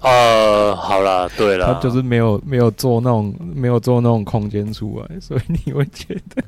[0.00, 6.42] 呃，好啦，对了，他就是没有没有做那种没有做那种空间出来，所以你会觉得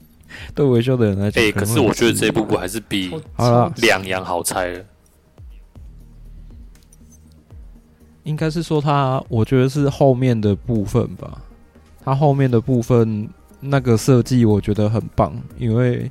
[0.54, 3.10] 对维修的人来讲，哎，可是我觉得这部分还是比
[3.76, 4.84] 两样好拆了。
[8.24, 11.40] 应该是说他，我觉得是后面的部分吧。
[12.04, 13.26] 他后面的部分
[13.58, 16.10] 那个设计，我觉得很棒，因为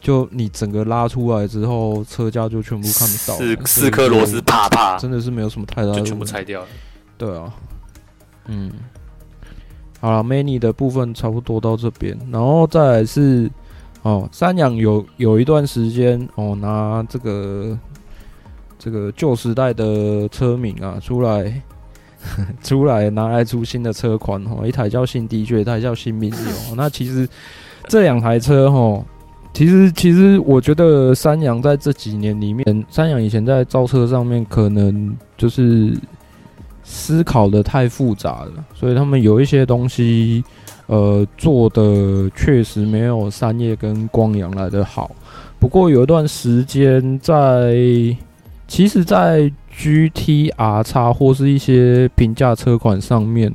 [0.00, 6.66] 就你整个拉出来之后，车架就全部看不到，四四颗螺丝啪啪，真的是没有什么太大的，就全部拆掉了。
[7.16, 7.52] 对啊，
[8.46, 8.72] 嗯，
[10.00, 13.50] 好了，Many 的部分差不多到这边，然后再来是
[14.02, 17.78] 哦，三阳有有一段时间哦，拿这个。
[18.80, 21.60] 这个旧时代的车名啊，出来
[22.62, 26.74] 出来拿来出新的车款哦，一台叫新 DJ，，一台叫新 Mini 哦。
[26.76, 27.28] 那其实
[27.88, 29.04] 这两台车哈，
[29.58, 35.92] 其实其实我觉得三阳在这几年里面，三阳以前在造车上面可能就是
[36.84, 40.44] 思考的太复杂了，所以他们有一些东西
[40.86, 45.10] 呃做的确实没有三叶跟光阳来的好。
[45.58, 48.16] 不过有一段时间在。
[48.70, 53.50] 其实，在 GTR 叉或是一些平价车款上面，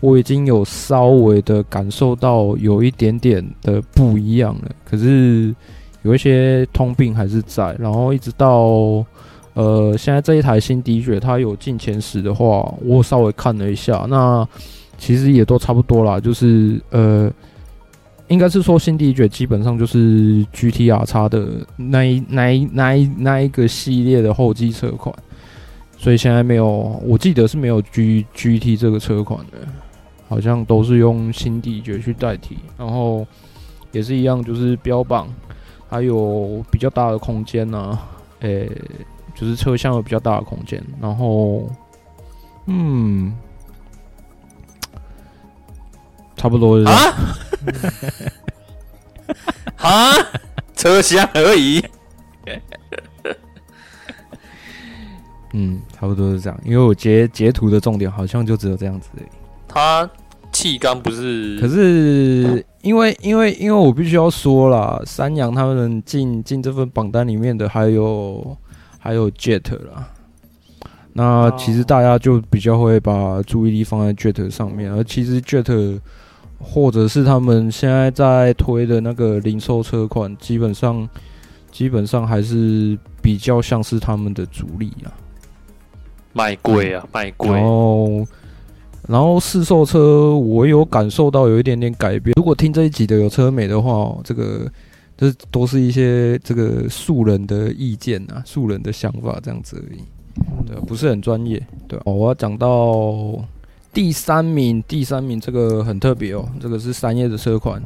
[0.00, 4.70] 我已经有稍微的感受到有一点点的不一样了。
[4.84, 5.54] 可是
[6.02, 7.74] 有一些通病还是在。
[7.78, 9.04] 然后一直到
[9.54, 14.46] 呃，现在这一台新迪爵它有进前十的话，我稍微看了一下，那
[14.98, 17.30] 其实也都差不多啦，就是呃。
[18.28, 25.14] 应该是说新迪爵基本上就是 GTR 的那一那一那一那一个系列的后继车款，
[25.96, 29.58] 所以现在没有，我记得是没有 G GT 这个车款的，
[30.28, 33.26] 好像都是用新地爵去代替，然后
[33.92, 35.28] 也是一样，就是标榜
[35.88, 38.08] 还有比较大的空间呐、啊，
[38.40, 38.82] 诶、欸，
[39.34, 41.68] 就是车厢有比较大的空间，然后
[42.66, 43.32] 嗯。
[46.38, 46.92] 差不多是啊，
[49.78, 50.12] 啊，
[50.76, 51.82] 车厢而已。
[55.54, 56.60] 嗯，差不多是这样。
[56.62, 59.08] 因为我截截图的重点好像就只有这样子。
[59.68, 60.08] 它
[60.52, 61.58] 气缸不是？
[61.60, 68.56] 可是因为因为因为我必须要说啦，三阳他们进进这份榜单里面的还有
[68.98, 70.08] 还有 Jet 啦。
[71.12, 76.00] 那其实大家就比较会把注意力放在 Jet 上面，而其实 Jet
[76.58, 81.08] 或者是他们现在在推的那个零售车款，基本上
[81.70, 85.12] 基本上还是比较像是他们的主力啊，
[86.32, 87.50] 卖贵啊，卖贵。
[87.50, 88.26] 然后，
[89.08, 92.32] 然后试售车我有感受到有一点点改变。
[92.36, 94.70] 如果听这一集的有车美的话，这个
[95.16, 100.00] 这都是一些这个素人的意见啊，素人的想法这样子而已。
[100.66, 101.62] 对，不是很专业。
[101.88, 103.14] 对，哦，我要讲到
[103.92, 107.82] 第三名，第三名这个很特别哦，这个是三叶的车款，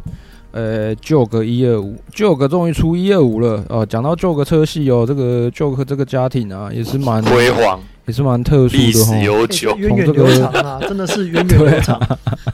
[0.51, 3.87] 呃，Juke 一二五，Juke 终于出一二五了哦。
[3.87, 12.01] 讲到 Juke 车系哦，这个 Juke 这个家庭啊，也是蛮辉煌，也是蛮特殊的，历史悠久，源远流长啊，真的是源远流长。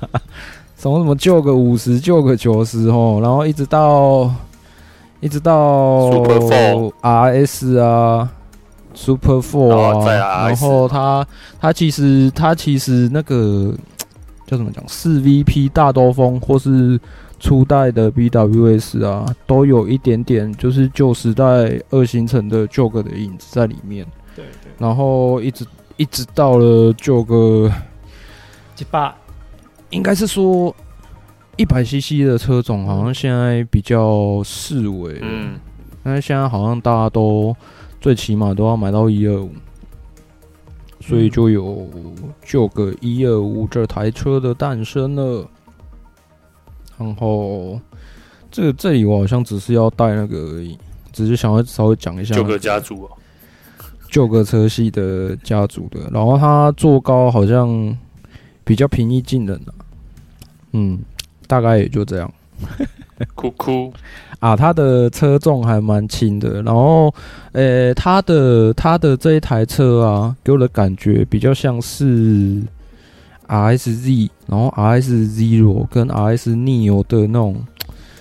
[0.76, 4.30] 从什么 Juke 五十，Juke 九十哦，然后一直到
[5.20, 8.30] 一直到 Super RS 啊。
[8.98, 11.26] Super Four 啊，然后它
[11.60, 13.74] 它其实它其实那个
[14.46, 16.98] 叫怎么讲，四 VP 大兜风或是
[17.38, 24.06] 初代的 BWS 啊，都有一点点就是旧时代二行程的 Juke 的影子在里面。
[24.36, 24.70] 对对。
[24.78, 25.66] 然后一直
[25.96, 27.72] 一直到了 Juke
[28.76, 29.16] 几把，
[29.90, 30.72] 应该是说
[31.56, 35.58] 一百 CC 的车种好像现在比较式微，嗯，
[36.04, 37.56] 但是现在好像大家都。
[37.98, 39.50] 最起码都要买到一二五，
[41.00, 41.88] 所以就有
[42.44, 45.48] Juke 一二五这台车的诞生了。
[46.96, 47.80] 然后，
[48.48, 50.78] 这这里我好像只是要带那个而已，
[51.10, 53.10] 只是想要稍微讲一下 Juke 家族哦
[54.10, 56.00] ，Juke 车系的家族的。
[56.12, 57.96] 然后它坐高好像
[58.64, 59.72] 比较平易近人啊，
[60.72, 60.98] 嗯，
[61.46, 62.32] 大概也就这样。
[63.34, 63.92] 哭哭。
[64.38, 67.12] 啊，它的车重还蛮轻的，然后，
[67.52, 72.62] 呃、欸，它的它的这一台车啊，给我的感觉比较像是
[73.48, 77.56] RSZ，然后 RS Zero 跟 RS Neo 的那种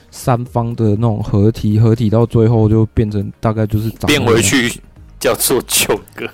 [0.09, 4.81] 三方的那种合体，合体到最后就变成大概就是长变回去
[5.20, 6.30] 叫做九个。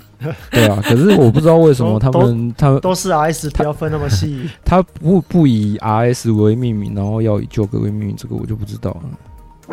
[0.50, 4.48] 对啊，可是我不知道为什么他们他们都是 RS，不要分那么细。
[4.64, 9.02] 他不不以 RS 为命名，然后要以九个为命名，这个我就不知道了。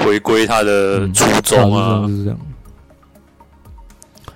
[0.04, 2.40] 回归他的初衷啊，嗯、是这样。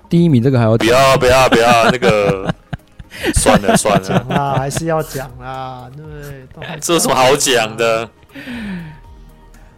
[0.07, 2.53] 第一名这个还要不要不要不要那个，
[3.33, 6.47] 算了算了，讲啦，还是要讲啦，对不对？
[6.79, 8.07] 这有什么好讲的？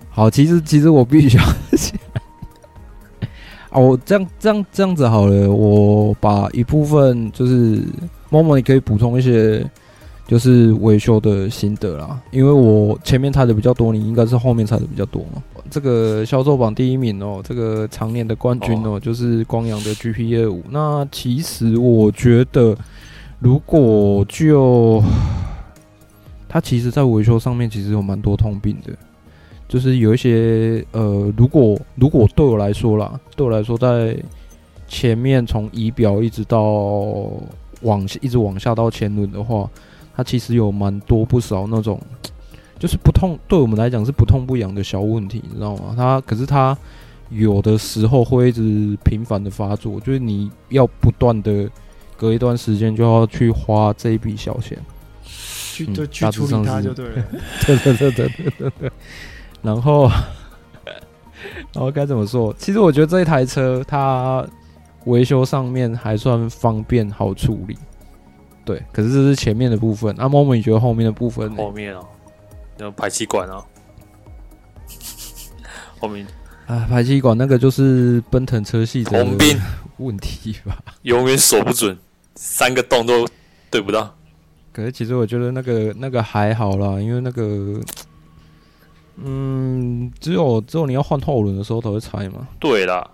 [0.10, 1.56] 好，其实其实我必须要讲
[3.76, 7.84] 啊，我这样这样这样子好了，我把一部分就是
[8.30, 9.64] 默默你可以补充一些。
[10.28, 15.40] 就是维修的心得啦，因为我前面踩的比较多，你应该是后面踩的比较多嘛。
[15.70, 20.64] 这个销售榜第一名哦，这个常年的冠军哦，就是光阳的 GP25。
[20.72, 22.76] 那其实我觉得，
[23.38, 25.00] 如果就
[26.50, 28.94] 它其实在维修上面，其实有蛮多通病的，
[29.68, 34.18] 就是有一些呃，如果如果对我来说啦，对我来说，在
[34.88, 36.62] 前面从仪表一直到
[37.82, 39.70] 往一直往下到前轮的话。
[40.18, 42.00] 它其实有蛮多不少那种，
[42.80, 45.94] 就是不痛，对我们来讲是不痛不痒的小问题，你知道吗？
[45.98, 46.78] 它可是它
[47.30, 51.70] 有的时候会一直频繁的发作，就是你要不断的
[52.16, 54.78] 隔一段时间就要去花这一笔小钱，
[55.26, 57.26] 去就去处理它就对了。
[57.66, 58.92] 对对对对对对对。
[59.66, 60.08] 然后，
[61.74, 62.54] 然后该怎么说？
[62.58, 64.46] 其实我觉得这一台车它
[65.06, 67.76] 维修上面还算方便好处理。
[68.64, 70.14] 对，可是这是前面的部分。
[70.18, 71.56] 那 Momo 你觉得后面的部分？
[71.56, 72.06] 后面哦，
[72.78, 73.64] 那排气管哦，
[76.00, 76.26] 后面
[76.68, 79.60] 啊，排气管那个就是奔腾车系的通病
[79.98, 80.78] 问题吧？
[81.04, 81.96] 永远锁不准，
[82.36, 83.28] 三个洞都
[83.70, 84.16] 对不到。
[84.74, 87.84] 可是其实我觉得那个那个还好啦，因为那个，嗯，
[90.26, 92.48] 只有只有你要换后轮的时候才会拆吗。
[92.60, 93.08] 对啦，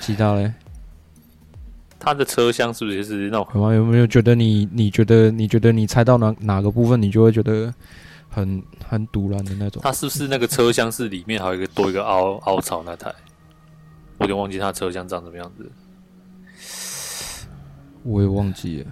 [0.00, 0.50] 其他嘞？
[1.98, 3.46] 它的车厢是不是也是那种？
[3.54, 3.74] 有吗？
[3.74, 4.66] 有没有觉得你？
[4.72, 5.30] 你觉得？
[5.30, 7.70] 你觉得你猜到哪哪个部分，你就会觉得
[8.30, 9.82] 很很堵然的那种？
[9.84, 13.14] 它是不是那个车厢是里面还有一个多一个凹凹槽那台？
[14.16, 15.70] 我有点忘记它车厢长什么样子。
[18.04, 18.86] 我也忘记了。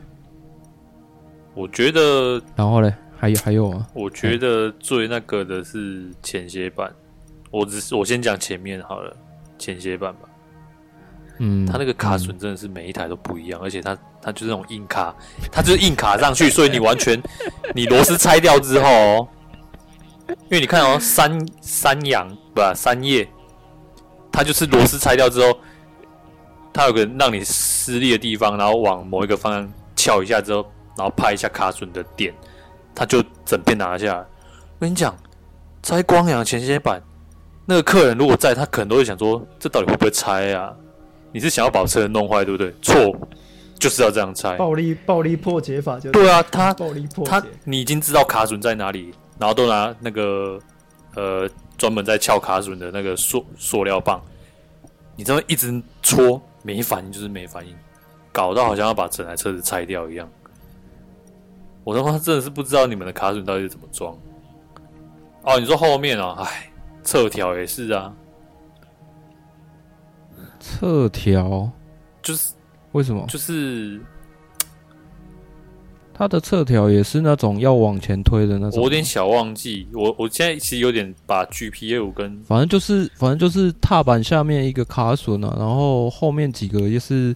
[1.54, 3.86] 我觉得，然后嘞，还有还有啊？
[3.92, 6.90] 我觉得最那个的是前斜板。
[7.50, 9.16] 我只是我先讲前面好了，
[9.58, 10.20] 前斜板吧。
[11.38, 15.14] 嗯，它那个卡榫真的是每一台都不一样，嗯、而且它它就是那种硬卡，
[15.50, 17.20] 它就是硬卡上去， 所以你完全
[17.74, 19.28] 你螺丝拆掉之后，哦，
[20.28, 23.26] 因为你看哦，三三阳不三叶，
[24.30, 25.58] 它就是螺丝拆掉之后，
[26.72, 30.66] 它有个让你撕裂的地方，然后往某一个方向翘一下之后，
[30.96, 32.34] 然后拍一下卡榫的点，
[32.98, 34.18] 它就整片拿下来。
[34.18, 35.16] 我跟你讲，
[35.84, 37.00] 拆光阳前些版，
[37.64, 40.74] 那个客人如果在，他可能都会想说：这到底会不会拆啊？
[41.30, 42.74] 你是想要把车弄坏，对不对？
[42.82, 42.96] 错，
[43.78, 44.56] 就是要这样拆。
[44.56, 50.58] 暴力暴力破解法就对啊，他暴力破解他你已经知道卡榫在哪里，然后都拿那个
[51.14, 54.20] 呃专门在撬卡榫的那个塑塑料棒，
[55.14, 57.72] 你这么一直戳，没反应就是没反应，
[58.32, 60.28] 搞到好像要把整台车子拆掉一样。
[61.88, 64.14] 我他妈真的是不知道你们的卡榫到底是怎么装。
[65.42, 66.70] 哦，你说后面哦，哎，
[67.02, 68.14] 侧条也是啊，
[70.60, 71.70] 侧条
[72.20, 72.52] 就是
[72.92, 73.24] 为什么？
[73.26, 73.98] 就是
[76.12, 78.78] 它的侧条也是那种要往前推的那种。
[78.78, 87.34] 我有点小忘记，我我现在其实有点把 G P A 五跟反正就是反正就是踏板下面一个卡榫啊，然后后面几个也是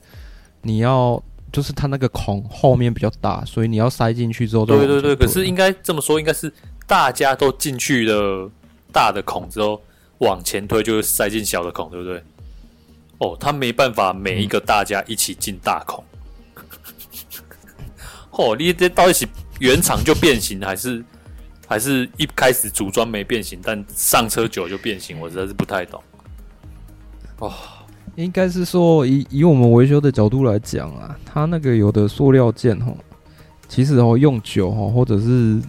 [0.60, 1.22] 你要，
[1.52, 4.64] 就是它那个孔后面比较大，所以你要塞进去之后。
[4.64, 6.52] 对对对，可是应该这么说，应该是。
[6.84, 8.50] 大家都进去了
[8.92, 9.80] 大的孔之后，
[10.18, 12.22] 往前推就会塞进小的孔，对不对？
[13.18, 16.04] 哦，他没办法每一个大家一起进大孔。
[16.56, 16.62] 嗯、
[18.32, 19.26] 哦，你这到底是
[19.60, 21.02] 原厂就变形，还是
[21.66, 25.18] 还是一开始组装没变形，但上车久就变形？
[25.18, 26.02] 我实在是不太懂。
[27.38, 27.54] 哦，
[28.16, 32.94] 应该是说以以我们维修的角度来讲啊，它那个有的塑料件哦，
[33.68, 35.60] 其实哦用久哦，或者是。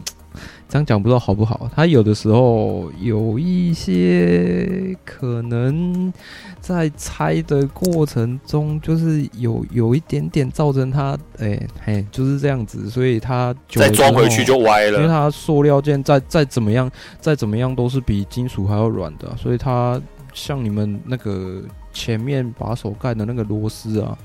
[0.70, 1.70] 这样讲不知道好不好？
[1.76, 6.12] 它有的时候有一些可能
[6.60, 14.98] 在拆的过程中，就是有有一点点造成它，哎、欸、嘿，就是这样子，所以它再装回去就歪了。
[14.98, 16.90] 因为它塑料件再再怎么样，
[17.22, 20.02] 再怎么样都是比金属还要软的，所以它
[20.34, 21.62] 像你们那个
[21.94, 24.18] 前面把手盖的那个螺丝啊，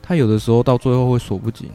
[0.00, 1.70] 它有的时候到最后会锁不紧。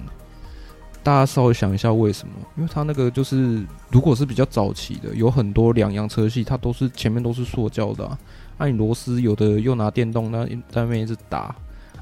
[1.03, 2.33] 大家稍微想一下为什么？
[2.55, 8.17] 因为它那个就是，如果是比较早期的，有很多两阳车系，它都是前面都是塑胶的啊。
[8.57, 11.53] 啊你螺丝有的又拿电动，那在那边一直打，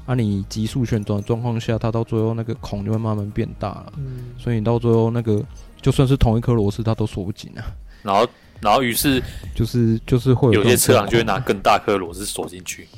[0.06, 3.92] 啊，你急速旋转状况下，它到最后那个孔就会慢慢变大了。
[3.96, 4.26] 嗯。
[4.38, 5.42] 所以你到最后那个，
[5.80, 7.64] 就算是同一颗螺丝，它都锁不紧啊。
[8.02, 8.24] 然后，
[8.62, 9.22] 然后于是
[9.54, 12.88] 就是就是会有，有些车行就会拿更大颗螺丝锁进去。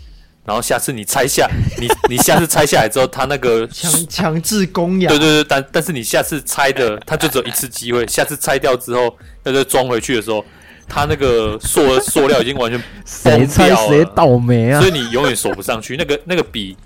[0.46, 1.48] 然后下次你拆下，
[1.80, 5.10] 你你下次拆下来之后，它那个强强制供氧。
[5.10, 8.06] 对对对，但但是你下次拆的，它就只有一次机会。
[8.06, 10.44] 下次拆掉之后，要再装回去的时候，
[10.86, 14.78] 他那个塑塑 料已经完全谁拆谁倒霉啊！
[14.82, 15.96] 所以你永远锁不上去。
[15.96, 16.76] 那个那个比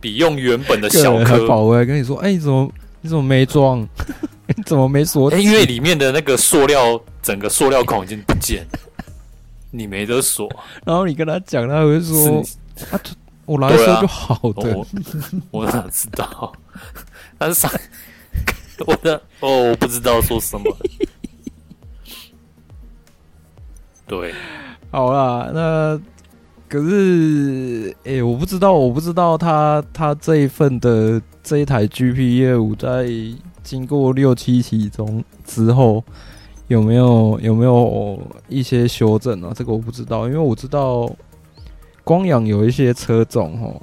[0.00, 1.46] 比用原本的小颗。
[1.46, 2.68] 宝贝跟你说，哎，你怎么
[3.00, 3.86] 你怎么没装？
[4.54, 5.30] 你怎么没锁？
[5.30, 8.66] 哎，因为里面的那个塑料，整个塑料孔已经不见，
[9.70, 10.48] 你没得锁。
[10.84, 12.42] 然后你跟他讲，他会说。
[12.90, 13.00] 啊，
[13.46, 14.86] 我来说就好的，啊、我，
[15.60, 16.52] 我哪知道？
[17.38, 17.70] 他是上
[18.86, 20.76] 我的哦，我不知道说什么。
[24.06, 24.34] 对，
[24.90, 26.00] 好啦，那
[26.68, 33.06] 可是，哎、欸，我不知道，我不知道他他这一份的这一台 GP 业务，在
[33.62, 36.02] 经过六七期中之后，
[36.66, 39.52] 有没有有没有一些修正啊？
[39.54, 41.08] 这个我不知道，因为我知道。
[42.02, 43.82] 光阳有一些车种哦，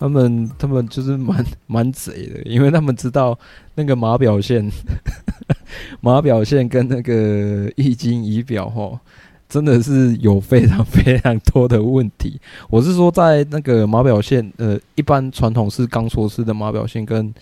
[0.00, 3.38] 他们他们就是蛮 蛮贼的，因为他们知道
[3.76, 4.68] 那个码表线，
[6.00, 9.00] 码表线跟那个液晶仪表哈，
[9.54, 12.40] 真的是有非常非常多的问题。
[12.68, 17.32] 我是说，在那个码表线，呃，一般传统是钢索式的码表线跟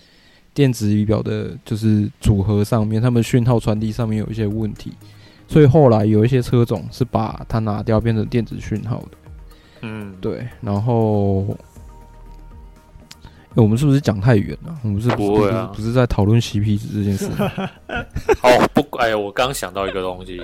[0.53, 4.93] 电子仪表的，就是组合上面，他们讯号传递上面有一些问题，
[5.47, 9.17] 所以后来有一些车种是把它拿掉，变成电子讯号的。
[9.81, 11.47] 嗯，对，然后，
[13.55, 14.77] 欸、我们是不是讲太远了？
[14.83, 17.27] 我们是不会啊，不是在讨论 CP 值这件事。
[18.43, 20.39] 哦，不，哎，我刚想到一个东西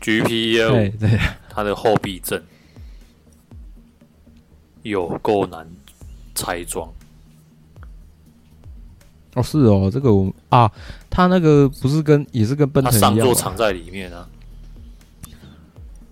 [0.00, 1.18] ，GP 对对，
[1.48, 2.42] 它的后避震
[4.82, 5.66] 有够难
[6.34, 6.92] 拆装。
[9.34, 10.70] 哦，是哦，这个我啊，
[11.08, 14.28] 它那个不是跟也是跟奔腾一样，它上座藏在里面啊。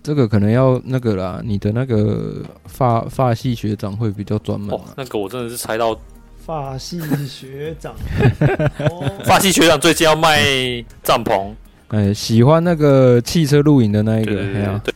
[0.03, 4.73] 这个可能要那个啦，你的那个发发系学长会比较专门。
[4.73, 5.99] 哦，那个我真的是猜到
[6.45, 7.93] 发系学长，
[9.25, 10.41] 发系学长最近要卖
[11.03, 11.53] 帐篷。
[11.89, 14.33] 哎，喜欢那个汽车露营的那一个。
[14.33, 14.93] 对，对。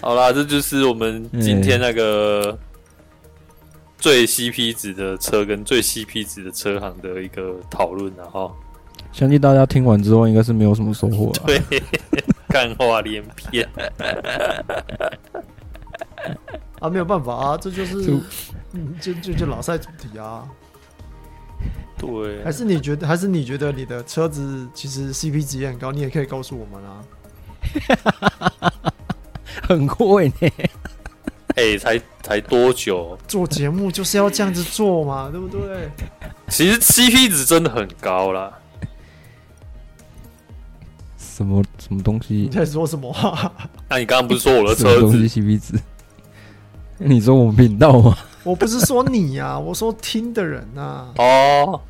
[0.00, 2.56] 好啦，这就是我们今天那个
[3.98, 8.50] 最 CP 值的车跟最 CP 值的车行的一个讨论了哈。
[9.12, 11.32] 相信大家听完之后应该是没有什么收获。
[11.46, 11.60] 对。
[12.48, 13.68] 干话连篇。
[16.78, 18.04] 啊，没有办法啊，这就是
[19.00, 20.48] 就就就老赛主题啊。
[21.98, 27.02] 对，还是你觉得，还是你觉得你的车子其实 CP 值也很高，你也可以告诉我们啊。
[29.62, 30.50] 很贵呢。
[31.56, 33.18] 哎、欸，才才多久？
[33.26, 35.90] 做节目就是要这样子做嘛，对不对？
[36.48, 38.52] 其实 CP 值真的很高啦。
[41.18, 42.34] 什么什么东西？
[42.34, 43.50] 你在说什么话？
[43.88, 45.80] 那你刚刚不是说我的车子 CP 值？
[46.98, 48.16] 你说我们频道吗？
[48.46, 51.10] 我不是说你呀、啊，我说听的人呐、啊。
[51.18, 51.80] 哦，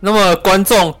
[0.00, 0.92] 那么观众，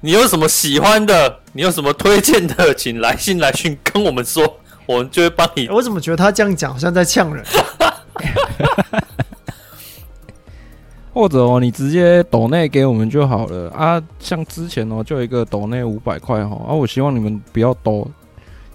[0.00, 1.38] 你有什么喜欢的？
[1.52, 2.74] 你有什么推荐的？
[2.74, 4.58] 请来信来讯跟我们说。
[4.86, 5.68] 我们就会帮你。
[5.68, 7.42] 我怎么觉得他这样讲好像在呛人？
[11.14, 14.02] 或者哦，你直接抖内给我们就好了啊。
[14.18, 18.10] 像之前哦，就有一个抖内五百块哈啊，我希望你们不要抖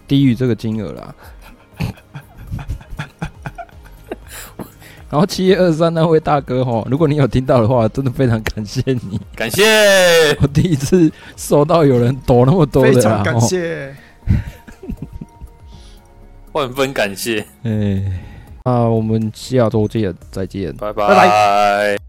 [0.08, 1.14] 低于这个金额啦。
[5.10, 9.64] 然后七月二十三那位大哥哈，如果你有听到的话，真的非常感谢你，感谢。
[10.40, 13.96] 我第一次收到有人抖那么多的，非常感谢。
[16.54, 18.04] 万分感谢，哎，
[18.66, 21.08] 那我们下周见，再见，拜拜。
[21.08, 22.09] 拜拜。